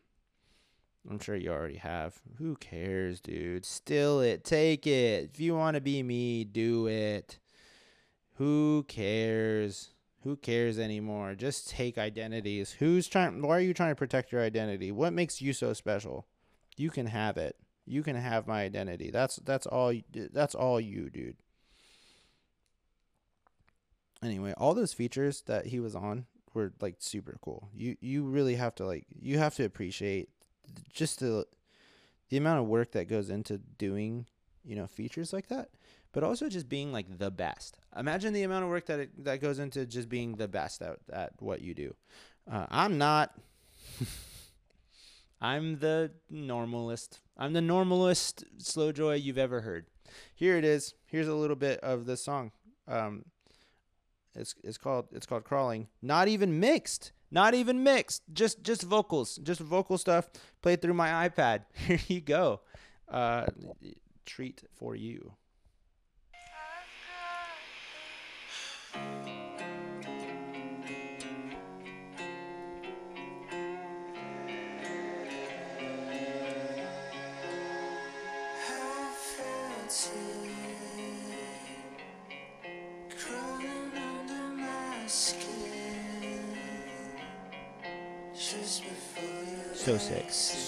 I'm 1.08 1.18
sure 1.20 1.36
you 1.36 1.50
already 1.52 1.76
have. 1.76 2.20
Who 2.38 2.56
cares, 2.56 3.20
dude? 3.20 3.64
Steal 3.64 4.20
it. 4.20 4.42
Take 4.42 4.86
it. 4.86 5.30
If 5.32 5.40
you 5.40 5.54
want 5.54 5.76
to 5.76 5.80
be 5.80 6.02
me, 6.02 6.44
do 6.44 6.88
it. 6.88 7.38
Who 8.38 8.84
cares? 8.88 9.90
Who 10.26 10.34
cares 10.34 10.76
anymore? 10.80 11.36
Just 11.36 11.70
take 11.70 11.96
identities. 11.96 12.72
Who's 12.72 13.06
trying 13.06 13.40
why 13.42 13.58
are 13.58 13.60
you 13.60 13.72
trying 13.72 13.92
to 13.92 13.94
protect 13.94 14.32
your 14.32 14.42
identity? 14.42 14.90
What 14.90 15.12
makes 15.12 15.40
you 15.40 15.52
so 15.52 15.72
special? 15.72 16.26
You 16.76 16.90
can 16.90 17.06
have 17.06 17.36
it. 17.36 17.54
You 17.84 18.02
can 18.02 18.16
have 18.16 18.48
my 18.48 18.64
identity. 18.64 19.12
That's 19.12 19.36
that's 19.36 19.66
all 19.66 19.94
that's 20.32 20.56
all 20.56 20.80
you, 20.80 21.10
dude. 21.10 21.36
Anyway, 24.20 24.52
all 24.56 24.74
those 24.74 24.92
features 24.92 25.42
that 25.42 25.66
he 25.66 25.78
was 25.78 25.94
on 25.94 26.26
were 26.54 26.72
like 26.80 26.96
super 26.98 27.36
cool. 27.40 27.68
You 27.72 27.96
you 28.00 28.24
really 28.24 28.56
have 28.56 28.74
to 28.76 28.84
like 28.84 29.06
you 29.16 29.38
have 29.38 29.54
to 29.54 29.64
appreciate 29.64 30.28
just 30.92 31.20
the 31.20 31.46
the 32.30 32.36
amount 32.36 32.58
of 32.58 32.66
work 32.66 32.90
that 32.92 33.08
goes 33.08 33.30
into 33.30 33.58
doing, 33.58 34.26
you 34.64 34.74
know, 34.74 34.88
features 34.88 35.32
like 35.32 35.46
that 35.50 35.68
but 36.16 36.24
also 36.24 36.48
just 36.48 36.66
being 36.66 36.94
like 36.94 37.18
the 37.18 37.30
best. 37.30 37.78
Imagine 37.94 38.32
the 38.32 38.42
amount 38.42 38.64
of 38.64 38.70
work 38.70 38.86
that 38.86 39.00
it, 39.00 39.22
that 39.22 39.38
goes 39.42 39.58
into 39.58 39.84
just 39.84 40.08
being 40.08 40.36
the 40.36 40.48
best 40.48 40.80
at, 40.80 40.96
at 41.12 41.32
what 41.40 41.60
you 41.60 41.74
do. 41.74 41.94
Uh, 42.50 42.64
I'm 42.70 42.96
not. 42.96 43.38
I'm 45.42 45.78
the 45.78 46.12
normalist. 46.32 47.18
I'm 47.36 47.52
the 47.52 47.60
normalist 47.60 48.44
slow 48.56 48.92
joy 48.92 49.16
you've 49.16 49.36
ever 49.36 49.60
heard. 49.60 49.88
Here 50.34 50.56
it 50.56 50.64
is. 50.64 50.94
Here's 51.04 51.28
a 51.28 51.34
little 51.34 51.54
bit 51.54 51.80
of 51.80 52.06
the 52.06 52.16
song. 52.16 52.52
Um, 52.88 53.26
it's 54.34 54.54
it's 54.64 54.78
called 54.78 55.08
it's 55.12 55.26
called 55.26 55.44
crawling. 55.44 55.88
Not 56.00 56.28
even 56.28 56.58
mixed. 56.58 57.12
Not 57.30 57.52
even 57.52 57.82
mixed. 57.82 58.22
Just 58.32 58.62
just 58.62 58.84
vocals. 58.84 59.36
Just 59.42 59.60
vocal 59.60 59.98
stuff 59.98 60.30
played 60.62 60.80
through 60.80 60.94
my 60.94 61.28
iPad. 61.28 61.64
Here 61.74 62.00
you 62.08 62.22
go. 62.22 62.62
Uh, 63.06 63.44
treat 64.24 64.62
for 64.78 64.96
you. 64.96 65.34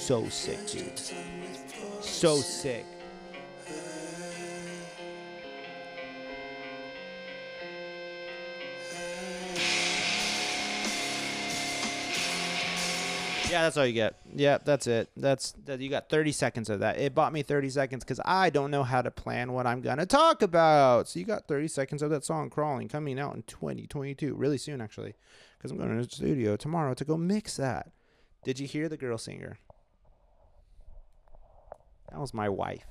So 0.09 0.27
sick, 0.31 0.67
dude. 0.69 0.99
So 2.01 2.37
sick. 2.37 2.87
Yeah, 13.51 13.65
that's 13.65 13.77
all 13.77 13.85
you 13.85 13.93
get. 13.93 14.15
Yeah, 14.35 14.57
that's 14.65 14.87
it. 14.87 15.11
That's 15.15 15.53
that. 15.67 15.81
You 15.81 15.91
got 15.91 16.09
30 16.09 16.33
seconds 16.33 16.71
of 16.71 16.81
that. 16.81 16.99
It 16.99 17.15
bought 17.15 17.35
me 17.35 17.43
30 17.43 17.69
seconds 17.69 18.03
because 18.03 18.19
I 18.25 18.49
don't 18.49 18.71
know 18.71 18.85
how 18.85 19.03
to 19.03 19.11
plan 19.11 19.53
what 19.53 19.67
I'm 19.67 19.83
gonna 19.83 20.07
talk 20.07 20.41
about. 20.41 21.09
So 21.09 21.21
you 21.21 21.27
got 21.27 21.47
30 21.49 21.69
seconds 21.69 22.01
of 22.01 22.09
that 22.09 22.25
song 22.25 22.49
"Crawling" 22.49 22.89
coming 22.89 23.21
out 23.21 23.35
in 23.35 23.43
2022, 23.43 24.35
really 24.35 24.57
soon 24.57 24.81
actually, 24.81 25.17
because 25.59 25.71
I'm 25.71 25.77
going 25.77 25.91
to 26.01 26.07
the 26.07 26.11
studio 26.11 26.57
tomorrow 26.57 26.95
to 26.95 27.05
go 27.05 27.19
mix 27.19 27.59
that. 27.59 27.93
Did 28.43 28.59
you 28.59 28.67
hear 28.67 28.89
the 28.89 28.97
girl 28.97 29.19
singer? 29.19 29.59
That 32.11 32.21
was 32.21 32.35
my 32.35 32.49
wife. 32.49 32.87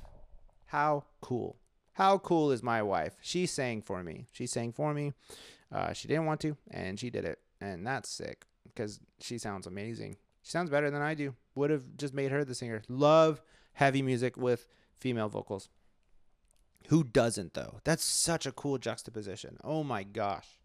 How 0.68 1.06
cool! 1.22 1.58
How 1.94 2.20
cool 2.20 2.52
is 2.52 2.62
my 2.62 2.84
wife? 2.84 3.16
She 3.22 3.46
sang 3.46 3.82
for 3.82 4.04
me. 4.04 4.28
She 4.32 4.46
sang 4.46 4.72
for 4.72 4.94
me. 4.94 5.14
Uh, 5.72 5.94
she 5.94 6.08
didn't 6.08 6.26
want 6.26 6.42
to, 6.42 6.56
and 6.70 7.00
she 7.00 7.10
did 7.10 7.26
it, 7.26 7.40
and 7.60 7.86
that's 7.86 8.10
sick 8.10 8.46
because 8.66 9.00
she 9.20 9.38
sounds 9.38 9.66
amazing. 9.66 10.18
She 10.44 10.52
sounds 10.52 10.70
better 10.70 10.92
than 10.92 11.02
I 11.02 11.14
do. 11.14 11.36
Would 11.56 11.72
have 11.72 11.98
just 11.98 12.14
made 12.14 12.32
her 12.32 12.46
the 12.46 12.56
singer. 12.56 12.84
Love 12.88 13.42
heavy 13.74 14.02
music 14.02 14.38
with 14.38 14.68
female 15.00 15.30
vocals. 15.30 15.70
Who 16.88 17.04
doesn't 17.04 17.54
though? 17.54 17.80
That's 17.84 18.04
such 18.04 18.46
a 18.46 18.52
cool 18.52 18.78
juxtaposition. 18.78 19.58
Oh 19.64 19.84
my 19.84 20.04
gosh. 20.04 20.60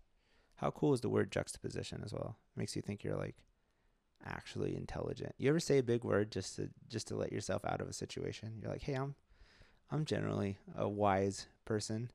How 0.56 0.70
cool 0.70 0.92
is 0.94 1.00
the 1.00 1.08
word 1.08 1.32
juxtaposition 1.32 2.02
as 2.04 2.12
well? 2.12 2.36
Makes 2.54 2.76
you 2.76 2.82
think 2.82 3.02
you're 3.02 3.16
like 3.16 3.36
actually 4.24 4.76
intelligent. 4.76 5.35
You 5.38 5.48
ever 5.48 5.61
say 5.61 5.78
a 5.78 5.82
big 5.82 6.04
word 6.04 6.30
just 6.32 6.56
to 6.56 6.70
just 6.88 7.08
to 7.08 7.16
let 7.16 7.32
yourself 7.32 7.64
out 7.64 7.80
of 7.80 7.88
a 7.88 7.92
situation? 7.92 8.58
You're 8.61 8.70
like, 8.70 8.82
"Hey, 8.82 8.94
I'm 8.94 9.14
I'm 9.90 10.04
generally 10.04 10.58
a 10.76 10.88
wise 10.88 11.46
person." 11.64 12.11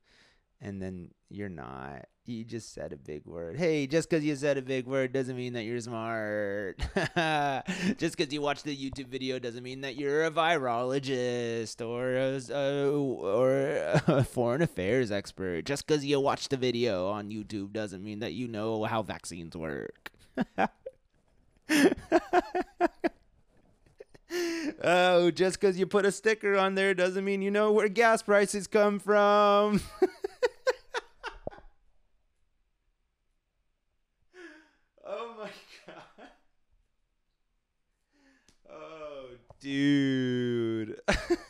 And 0.60 0.82
then 0.82 1.12
you're 1.28 1.48
not 1.48 2.06
you 2.28 2.44
just 2.44 2.74
said 2.74 2.92
a 2.92 2.96
big 2.96 3.24
word. 3.24 3.56
Hey, 3.56 3.86
just 3.86 4.08
because 4.08 4.24
you 4.24 4.36
said 4.36 4.58
a 4.58 4.62
big 4.62 4.86
word 4.86 5.12
doesn't 5.12 5.36
mean 5.36 5.54
that 5.54 5.64
you're 5.64 5.80
smart. 5.80 6.78
just 7.96 8.16
because 8.16 8.32
you 8.32 8.42
watched 8.42 8.64
the 8.64 8.76
YouTube 8.76 9.08
video 9.08 9.38
doesn't 9.38 9.62
mean 9.62 9.80
that 9.80 9.96
you're 9.96 10.24
a 10.24 10.30
virologist 10.30 11.84
or 11.84 12.14
a, 12.16 12.38
uh, 12.54 12.90
or 12.90 14.02
a 14.06 14.24
foreign 14.28 14.62
affairs 14.62 15.10
expert. 15.10 15.64
Just 15.64 15.86
because 15.86 16.04
you 16.04 16.20
watched 16.20 16.50
the 16.50 16.56
video 16.56 17.08
on 17.08 17.30
YouTube 17.30 17.72
doesn't 17.72 18.04
mean 18.04 18.18
that 18.18 18.34
you 18.34 18.46
know 18.46 18.84
how 18.84 19.02
vaccines 19.02 19.56
work. 19.56 20.10
oh, 24.84 25.30
just 25.30 25.60
because 25.60 25.78
you 25.78 25.86
put 25.86 26.04
a 26.04 26.12
sticker 26.12 26.56
on 26.56 26.74
there 26.74 26.94
doesn't 26.94 27.24
mean 27.24 27.42
you 27.42 27.50
know 27.50 27.72
where 27.72 27.88
gas 27.88 28.22
prices 28.22 28.66
come 28.66 28.98
from. 28.98 29.80
Oh 35.04 35.34
my 35.38 35.50
god. 35.86 36.28
Oh, 38.70 39.30
dude. 39.60 41.00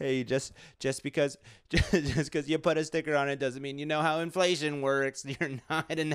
hey, 0.00 0.24
just 0.24 0.52
just 0.80 1.02
because 1.02 1.36
just 1.70 2.32
because 2.32 2.48
you 2.48 2.58
put 2.58 2.76
a 2.76 2.84
sticker 2.84 3.14
on 3.14 3.28
it 3.28 3.38
doesn't 3.38 3.62
mean 3.62 3.78
you 3.78 3.86
know 3.86 4.00
how 4.00 4.18
inflation 4.18 4.82
works. 4.82 5.24
You're 5.40 5.60
not 5.68 5.90
an 5.90 6.14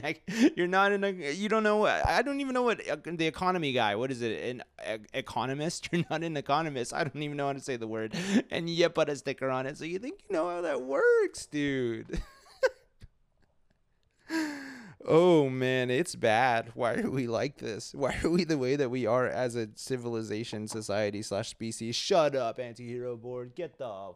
you're 0.55 0.67
not 0.67 0.91
an 0.91 1.21
you 1.35 1.47
don't 1.47 1.63
know. 1.63 1.85
I 1.85 2.21
don't 2.21 2.41
even 2.41 2.53
know 2.53 2.63
what 2.63 2.87
uh, 2.89 2.97
the 3.05 3.27
economy 3.27 3.71
guy. 3.71 3.95
What 3.95 4.11
is 4.11 4.21
it? 4.21 4.61
An 4.83 5.05
economist? 5.13 5.89
You're 5.93 6.03
not 6.09 6.23
an 6.23 6.35
economist. 6.35 6.93
I 6.93 7.03
don't 7.05 7.21
even 7.23 7.37
know 7.37 7.47
how 7.47 7.53
to 7.53 7.61
say 7.61 7.77
the 7.77 7.87
word. 7.87 8.13
And 8.51 8.69
you 8.69 8.89
put 8.89 9.09
a 9.09 9.15
sticker 9.15 9.49
on 9.49 9.65
it, 9.65 9.77
so 9.77 9.85
you 9.85 9.99
think 9.99 10.19
you 10.27 10.35
know 10.35 10.49
how 10.49 10.61
that 10.61 10.81
works, 10.81 11.45
dude. 11.45 12.21
Oh 15.05 15.49
man, 15.49 15.89
it's 15.89 16.15
bad. 16.15 16.71
Why 16.75 16.95
are 16.95 17.09
we 17.09 17.27
like 17.27 17.57
this? 17.57 17.93
Why 17.93 18.17
are 18.23 18.29
we 18.29 18.43
the 18.43 18.57
way 18.57 18.75
that 18.75 18.89
we 18.89 19.05
are 19.05 19.27
as 19.27 19.55
a 19.55 19.69
civilization, 19.75 20.67
society 20.67 21.21
slash 21.21 21.49
species? 21.49 21.95
Shut 21.95 22.35
up, 22.35 22.59
anti-hero 22.59 23.15
board. 23.15 23.53
Get 23.55 23.77
the 23.77 24.13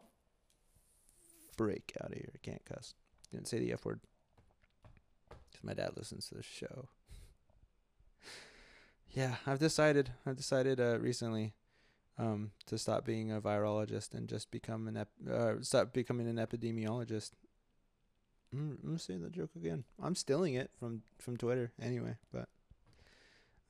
break 1.56 1.92
out 2.02 2.12
of 2.12 2.16
here. 2.16 2.32
Can't 2.42 2.64
cuss. 2.64 2.94
Didn't 3.30 3.48
say 3.48 3.58
the 3.58 3.72
F 3.72 3.84
word. 3.84 4.00
Because 5.28 5.62
my 5.62 5.74
dad 5.74 5.90
listens 5.96 6.28
to 6.28 6.34
the 6.36 6.42
show. 6.42 6.88
yeah, 9.10 9.36
I've 9.46 9.58
decided. 9.58 10.12
I've 10.26 10.36
decided 10.36 10.80
uh, 10.80 10.98
recently 10.98 11.52
um, 12.18 12.52
to 12.66 12.78
stop 12.78 13.04
being 13.04 13.30
a 13.30 13.40
virologist 13.40 14.14
and 14.14 14.28
just 14.28 14.50
become 14.50 14.88
an 14.88 14.96
ep- 14.96 15.30
uh, 15.30 15.54
stop 15.60 15.92
becoming 15.92 16.28
an 16.28 16.36
epidemiologist. 16.36 17.32
I'm, 18.52 18.78
I'm 18.84 19.22
that 19.22 19.32
joke 19.32 19.50
again. 19.56 19.84
I'm 20.02 20.14
stealing 20.14 20.54
it 20.54 20.70
from 20.78 21.02
from 21.18 21.36
Twitter 21.36 21.72
anyway, 21.80 22.16
but 22.32 22.48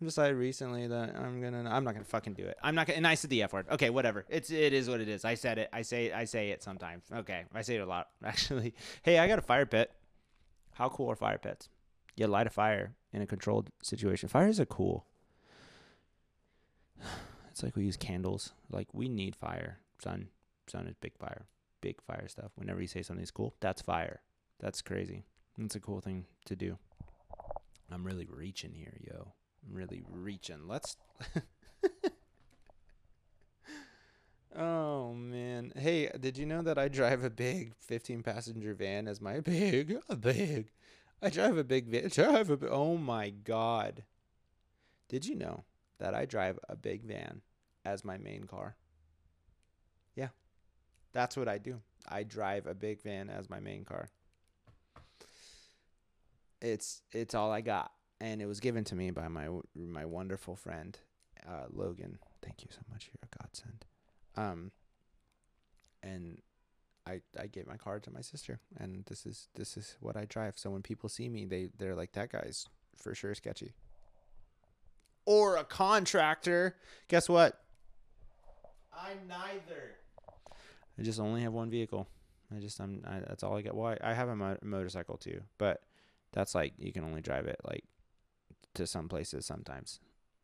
I 0.00 0.04
decided 0.04 0.36
recently 0.36 0.86
that 0.86 1.14
I'm 1.16 1.42
gonna. 1.42 1.68
I'm 1.68 1.84
not 1.84 1.92
gonna 1.92 2.04
fucking 2.04 2.32
do 2.32 2.44
it. 2.44 2.56
I'm 2.62 2.74
not 2.74 2.86
gonna. 2.86 2.96
And 2.96 3.06
I 3.06 3.14
said 3.14 3.30
the 3.30 3.42
f 3.42 3.52
word. 3.52 3.66
Okay, 3.70 3.90
whatever. 3.90 4.24
It's 4.30 4.50
it 4.50 4.72
is 4.72 4.88
what 4.88 5.00
it 5.00 5.08
is. 5.08 5.24
I 5.24 5.34
said 5.34 5.58
it. 5.58 5.68
I 5.72 5.82
say 5.82 6.12
I 6.12 6.24
say 6.24 6.50
it 6.50 6.62
sometimes. 6.62 7.04
Okay, 7.12 7.44
I 7.54 7.62
say 7.62 7.76
it 7.76 7.80
a 7.80 7.86
lot 7.86 8.08
actually. 8.24 8.74
Hey, 9.02 9.18
I 9.18 9.28
got 9.28 9.38
a 9.38 9.42
fire 9.42 9.66
pit. 9.66 9.92
How 10.74 10.88
cool 10.88 11.10
are 11.10 11.16
fire 11.16 11.38
pits? 11.38 11.68
You 12.16 12.26
light 12.26 12.46
a 12.46 12.50
fire 12.50 12.94
in 13.12 13.20
a 13.20 13.26
controlled 13.26 13.68
situation. 13.82 14.28
Fires 14.28 14.58
are 14.60 14.66
cool. 14.66 15.06
It's 17.50 17.64
like 17.64 17.74
we 17.76 17.84
use 17.84 17.96
candles. 17.96 18.52
Like 18.70 18.94
we 18.94 19.08
need 19.08 19.34
fire. 19.34 19.80
Sun, 20.02 20.28
sun 20.68 20.86
is 20.86 20.94
big 20.94 21.18
fire, 21.18 21.46
big 21.80 22.00
fire 22.00 22.28
stuff. 22.28 22.52
Whenever 22.54 22.80
you 22.80 22.86
say 22.86 23.02
something's 23.02 23.32
cool, 23.32 23.54
that's 23.60 23.82
fire. 23.82 24.20
That's 24.60 24.82
crazy. 24.82 25.24
That's 25.56 25.74
a 25.74 25.80
cool 25.80 26.00
thing 26.00 26.26
to 26.44 26.54
do. 26.54 26.78
I'm 27.90 28.04
really 28.04 28.28
reaching 28.30 28.74
here, 28.74 28.98
yo. 29.00 29.32
I'm 29.66 29.74
really 29.74 30.02
reaching. 30.10 30.68
Let's. 30.68 30.96
oh 34.56 35.14
man. 35.14 35.72
Hey, 35.74 36.10
did 36.20 36.36
you 36.36 36.44
know 36.44 36.60
that 36.62 36.78
I 36.78 36.88
drive 36.88 37.24
a 37.24 37.30
big 37.30 37.72
15 37.78 38.22
passenger 38.22 38.74
van 38.74 39.08
as 39.08 39.20
my 39.20 39.40
big, 39.40 39.96
a 40.08 40.16
big. 40.16 40.70
I 41.22 41.30
drive 41.30 41.56
a 41.56 41.64
big 41.64 41.88
van. 41.88 42.08
Drive 42.08 42.50
a. 42.50 42.68
Oh 42.68 42.98
my 42.98 43.30
god. 43.30 44.04
Did 45.08 45.26
you 45.26 45.36
know 45.36 45.64
that 45.98 46.14
I 46.14 46.26
drive 46.26 46.58
a 46.68 46.76
big 46.76 47.04
van 47.04 47.40
as 47.84 48.04
my 48.04 48.18
main 48.18 48.44
car? 48.44 48.76
Yeah. 50.14 50.28
That's 51.12 51.36
what 51.36 51.48
I 51.48 51.58
do. 51.58 51.80
I 52.08 52.22
drive 52.22 52.66
a 52.66 52.74
big 52.74 53.02
van 53.02 53.28
as 53.30 53.50
my 53.50 53.58
main 53.58 53.84
car 53.84 54.10
it's 56.60 57.02
it's 57.12 57.34
all 57.34 57.50
I 57.52 57.60
got, 57.60 57.92
and 58.20 58.40
it 58.42 58.46
was 58.46 58.60
given 58.60 58.84
to 58.84 58.94
me 58.94 59.10
by 59.10 59.28
my 59.28 59.48
my 59.74 60.04
wonderful 60.04 60.56
friend 60.56 60.98
uh, 61.46 61.66
Logan. 61.70 62.18
Thank 62.42 62.62
you 62.62 62.68
so 62.70 62.80
much. 62.90 63.10
You're 63.12 63.28
a 63.32 63.42
godsend. 63.42 63.84
Um, 64.36 64.70
and 66.02 66.40
I 67.06 67.20
I 67.38 67.46
gave 67.46 67.66
my 67.66 67.76
car 67.76 68.00
to 68.00 68.10
my 68.10 68.20
sister, 68.20 68.60
and 68.78 69.04
this 69.06 69.26
is 69.26 69.48
this 69.54 69.76
is 69.76 69.96
what 70.00 70.16
I 70.16 70.24
drive. 70.24 70.58
So 70.58 70.70
when 70.70 70.82
people 70.82 71.08
see 71.08 71.28
me, 71.28 71.44
they 71.44 71.70
they're 71.78 71.94
like, 71.94 72.12
that 72.12 72.32
guy's 72.32 72.66
for 72.96 73.14
sure 73.14 73.34
sketchy. 73.34 73.72
Or 75.26 75.56
a 75.56 75.64
contractor. 75.64 76.76
Guess 77.08 77.28
what? 77.28 77.60
I'm 78.92 79.28
neither. 79.28 79.96
I 80.98 81.02
just 81.02 81.20
only 81.20 81.42
have 81.42 81.52
one 81.52 81.70
vehicle. 81.70 82.08
I 82.54 82.58
just 82.58 82.80
I'm 82.80 83.02
I, 83.06 83.20
that's 83.20 83.42
all 83.42 83.56
I 83.56 83.62
get. 83.62 83.74
Well, 83.74 83.96
I, 84.02 84.10
I 84.10 84.14
have 84.14 84.28
a 84.28 84.36
mo- 84.36 84.58
motorcycle 84.62 85.16
too, 85.16 85.40
but 85.58 85.82
that's 86.32 86.54
like 86.54 86.74
you 86.78 86.92
can 86.92 87.04
only 87.04 87.20
drive 87.20 87.46
it 87.46 87.60
like 87.64 87.84
to 88.74 88.86
some 88.86 89.08
places 89.08 89.46
sometimes. 89.46 90.00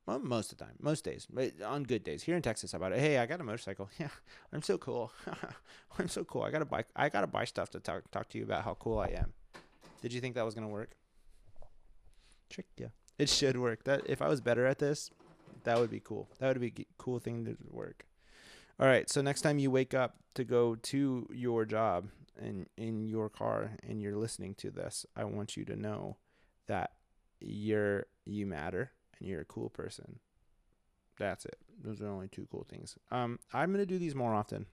Well, 0.06 0.20
most 0.20 0.52
of 0.52 0.58
the 0.58 0.64
time, 0.64 0.74
most 0.80 1.04
days, 1.04 1.26
but 1.28 1.60
on 1.62 1.82
good 1.82 2.04
days. 2.04 2.22
Here 2.22 2.36
in 2.36 2.42
Texas, 2.42 2.74
about 2.74 2.92
it? 2.92 3.00
Hey, 3.00 3.18
I 3.18 3.26
got 3.26 3.40
a 3.40 3.44
motorcycle. 3.44 3.90
Yeah, 3.98 4.08
I'm 4.52 4.62
so 4.62 4.78
cool. 4.78 5.10
I'm 5.98 6.08
so 6.08 6.22
cool. 6.24 6.42
I 6.42 6.50
got 6.50 6.60
to 6.60 6.64
buy. 6.64 6.84
I 6.94 7.08
got 7.08 7.22
to 7.22 7.26
buy 7.26 7.44
stuff 7.44 7.70
to 7.70 7.80
talk 7.80 8.08
talk 8.12 8.28
to 8.30 8.38
you 8.38 8.44
about 8.44 8.64
how 8.64 8.74
cool 8.74 8.98
I 8.98 9.08
am. 9.08 9.32
Did 10.02 10.12
you 10.12 10.20
think 10.20 10.34
that 10.36 10.44
was 10.44 10.54
gonna 10.54 10.68
work? 10.68 10.96
Trick 12.48 12.66
yeah. 12.76 12.88
It 13.18 13.28
should 13.28 13.56
work. 13.58 13.84
That 13.84 14.02
if 14.06 14.22
I 14.22 14.28
was 14.28 14.40
better 14.40 14.66
at 14.66 14.78
this, 14.78 15.10
that 15.64 15.78
would 15.78 15.90
be 15.90 16.00
cool. 16.00 16.28
That 16.38 16.48
would 16.48 16.60
be 16.60 16.72
a 16.78 16.86
cool 16.98 17.18
thing 17.18 17.44
to 17.46 17.56
work. 17.70 18.06
All 18.78 18.86
right. 18.86 19.08
So 19.10 19.22
next 19.22 19.40
time 19.40 19.58
you 19.58 19.70
wake 19.70 19.94
up 19.94 20.16
to 20.34 20.44
go 20.44 20.76
to 20.76 21.28
your 21.32 21.64
job, 21.64 22.08
in 22.40 22.66
in 22.76 23.06
your 23.06 23.28
car 23.28 23.72
and 23.86 24.00
you're 24.00 24.16
listening 24.16 24.54
to 24.56 24.70
this, 24.70 25.06
I 25.16 25.24
want 25.24 25.56
you 25.56 25.64
to 25.66 25.76
know 25.76 26.16
that 26.66 26.92
you're 27.40 28.06
you 28.24 28.46
matter 28.46 28.90
and 29.18 29.28
you're 29.28 29.40
a 29.40 29.46
cool 29.46 29.68
person. 29.68 30.18
That's 31.18 31.46
it. 31.46 31.58
Those 31.82 32.00
are 32.02 32.08
only 32.08 32.28
two 32.28 32.46
cool 32.50 32.66
things. 32.68 32.96
Um, 33.10 33.38
I'm 33.52 33.72
gonna 33.72 33.86
do 33.86 33.98
these 33.98 34.14
more 34.14 34.34
often. 34.34 34.66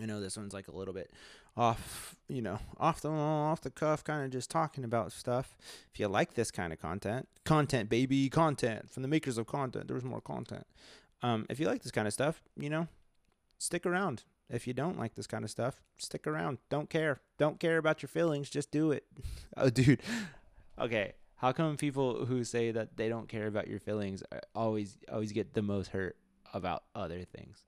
I 0.00 0.06
know 0.06 0.20
this 0.20 0.36
one's 0.36 0.52
like 0.54 0.68
a 0.68 0.76
little 0.76 0.94
bit 0.94 1.10
off, 1.56 2.14
you 2.28 2.42
know, 2.42 2.58
off 2.78 3.00
the 3.00 3.10
off 3.10 3.60
the 3.60 3.70
cuff, 3.70 4.04
kind 4.04 4.24
of 4.24 4.30
just 4.30 4.50
talking 4.50 4.84
about 4.84 5.12
stuff. 5.12 5.56
If 5.92 5.98
you 5.98 6.08
like 6.08 6.34
this 6.34 6.50
kind 6.50 6.72
of 6.72 6.80
content, 6.80 7.28
content 7.44 7.88
baby, 7.88 8.28
content 8.28 8.90
from 8.90 9.02
the 9.02 9.08
makers 9.08 9.38
of 9.38 9.46
content. 9.46 9.88
There 9.88 9.96
was 9.96 10.04
more 10.04 10.20
content. 10.20 10.66
Um, 11.22 11.46
if 11.50 11.58
you 11.60 11.66
like 11.66 11.82
this 11.82 11.92
kind 11.92 12.06
of 12.06 12.14
stuff, 12.14 12.42
you 12.56 12.70
know, 12.70 12.88
stick 13.58 13.84
around. 13.84 14.22
If 14.50 14.66
you 14.66 14.72
don't 14.72 14.98
like 14.98 15.14
this 15.14 15.26
kind 15.28 15.44
of 15.44 15.50
stuff, 15.50 15.80
stick 15.96 16.26
around. 16.26 16.58
Don't 16.68 16.90
care. 16.90 17.20
Don't 17.38 17.60
care 17.60 17.78
about 17.78 18.02
your 18.02 18.08
feelings. 18.08 18.50
Just 18.50 18.70
do 18.70 18.90
it. 18.90 19.04
oh, 19.56 19.70
dude. 19.70 20.02
Okay. 20.78 21.14
How 21.36 21.52
come 21.52 21.76
people 21.76 22.26
who 22.26 22.44
say 22.44 22.70
that 22.72 22.96
they 22.96 23.08
don't 23.08 23.28
care 23.28 23.46
about 23.46 23.68
your 23.68 23.80
feelings 23.80 24.22
uh, 24.30 24.40
always 24.54 24.98
always 25.10 25.32
get 25.32 25.54
the 25.54 25.62
most 25.62 25.88
hurt 25.88 26.16
about 26.52 26.82
other 26.94 27.24
things? 27.24 27.62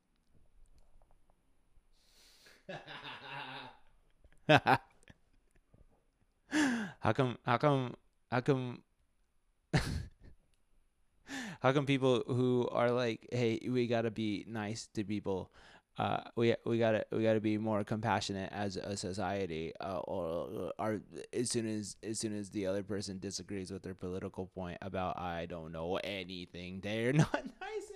how 7.01 7.13
come 7.13 7.39
how 7.47 7.57
come 7.57 7.95
how 8.31 8.41
come 8.41 8.83
how 11.61 11.73
come 11.73 11.87
people 11.87 12.23
who 12.27 12.69
are 12.73 12.91
like 12.91 13.27
hey 13.33 13.59
we 13.71 13.87
got 13.87 14.03
to 14.03 14.11
be 14.11 14.45
nice 14.49 14.87
to 14.95 15.05
people 15.05 15.51
uh, 15.99 16.21
we 16.37 16.55
we 16.65 16.79
gotta 16.79 17.05
we 17.13 17.23
gotta 17.23 17.41
be 17.41 17.59
more 17.59 17.85
compassionate 17.85 18.51
as 18.53 18.77
a 18.77 18.97
society, 18.97 19.73
uh, 19.81 19.99
or 19.99 20.73
are 20.79 21.01
as 21.33 21.51
soon 21.51 21.67
as 21.69 21.97
as 22.03 22.19
soon 22.19 22.37
as 22.37 22.51
the 22.51 22.67
other 22.67 22.83
person 22.83 23.19
disagrees 23.19 23.71
with 23.71 23.83
their 23.83 23.95
political 23.95 24.47
point 24.47 24.79
about 24.81 25.19
I 25.19 25.47
don't 25.47 25.71
know 25.73 25.97
anything, 26.03 26.81
they're 26.83 27.13
not 27.25 27.45
nice 27.61 27.91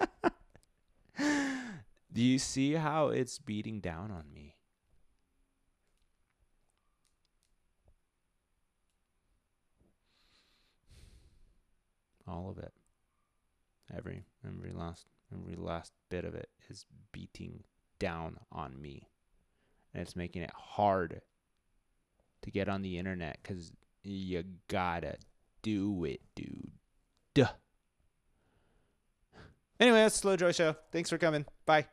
anymore. 0.00 0.32
Do 2.12 2.22
you 2.22 2.38
see 2.38 2.72
how 2.74 3.08
it's 3.08 3.38
beating 3.38 3.80
down 3.80 4.10
on 4.10 4.32
me? 4.32 4.56
All 12.26 12.48
of 12.48 12.58
it. 12.58 12.72
Every 13.94 14.24
every 14.46 14.72
last 14.72 15.06
every 15.32 15.56
last 15.56 15.92
bit 16.08 16.24
of 16.24 16.34
it 16.34 16.48
is 16.68 16.86
beating 17.12 17.64
down 17.98 18.38
on 18.52 18.80
me. 18.80 19.08
And 19.92 20.02
it's 20.02 20.16
making 20.16 20.42
it 20.42 20.52
hard 20.54 21.20
to 22.42 22.50
get 22.50 22.68
on 22.68 22.82
the 22.82 22.98
internet 22.98 23.42
cuz 23.42 23.72
you 24.02 24.44
gotta 24.68 25.16
do 25.62 26.04
it, 26.04 26.20
dude. 26.34 26.72
Duh. 27.34 27.48
Anyway, 29.80 29.96
that's 29.96 30.16
Slow 30.16 30.36
Joy 30.36 30.52
Show. 30.52 30.76
Thanks 30.92 31.08
for 31.08 31.16
coming. 31.16 31.46
Bye. 31.64 31.86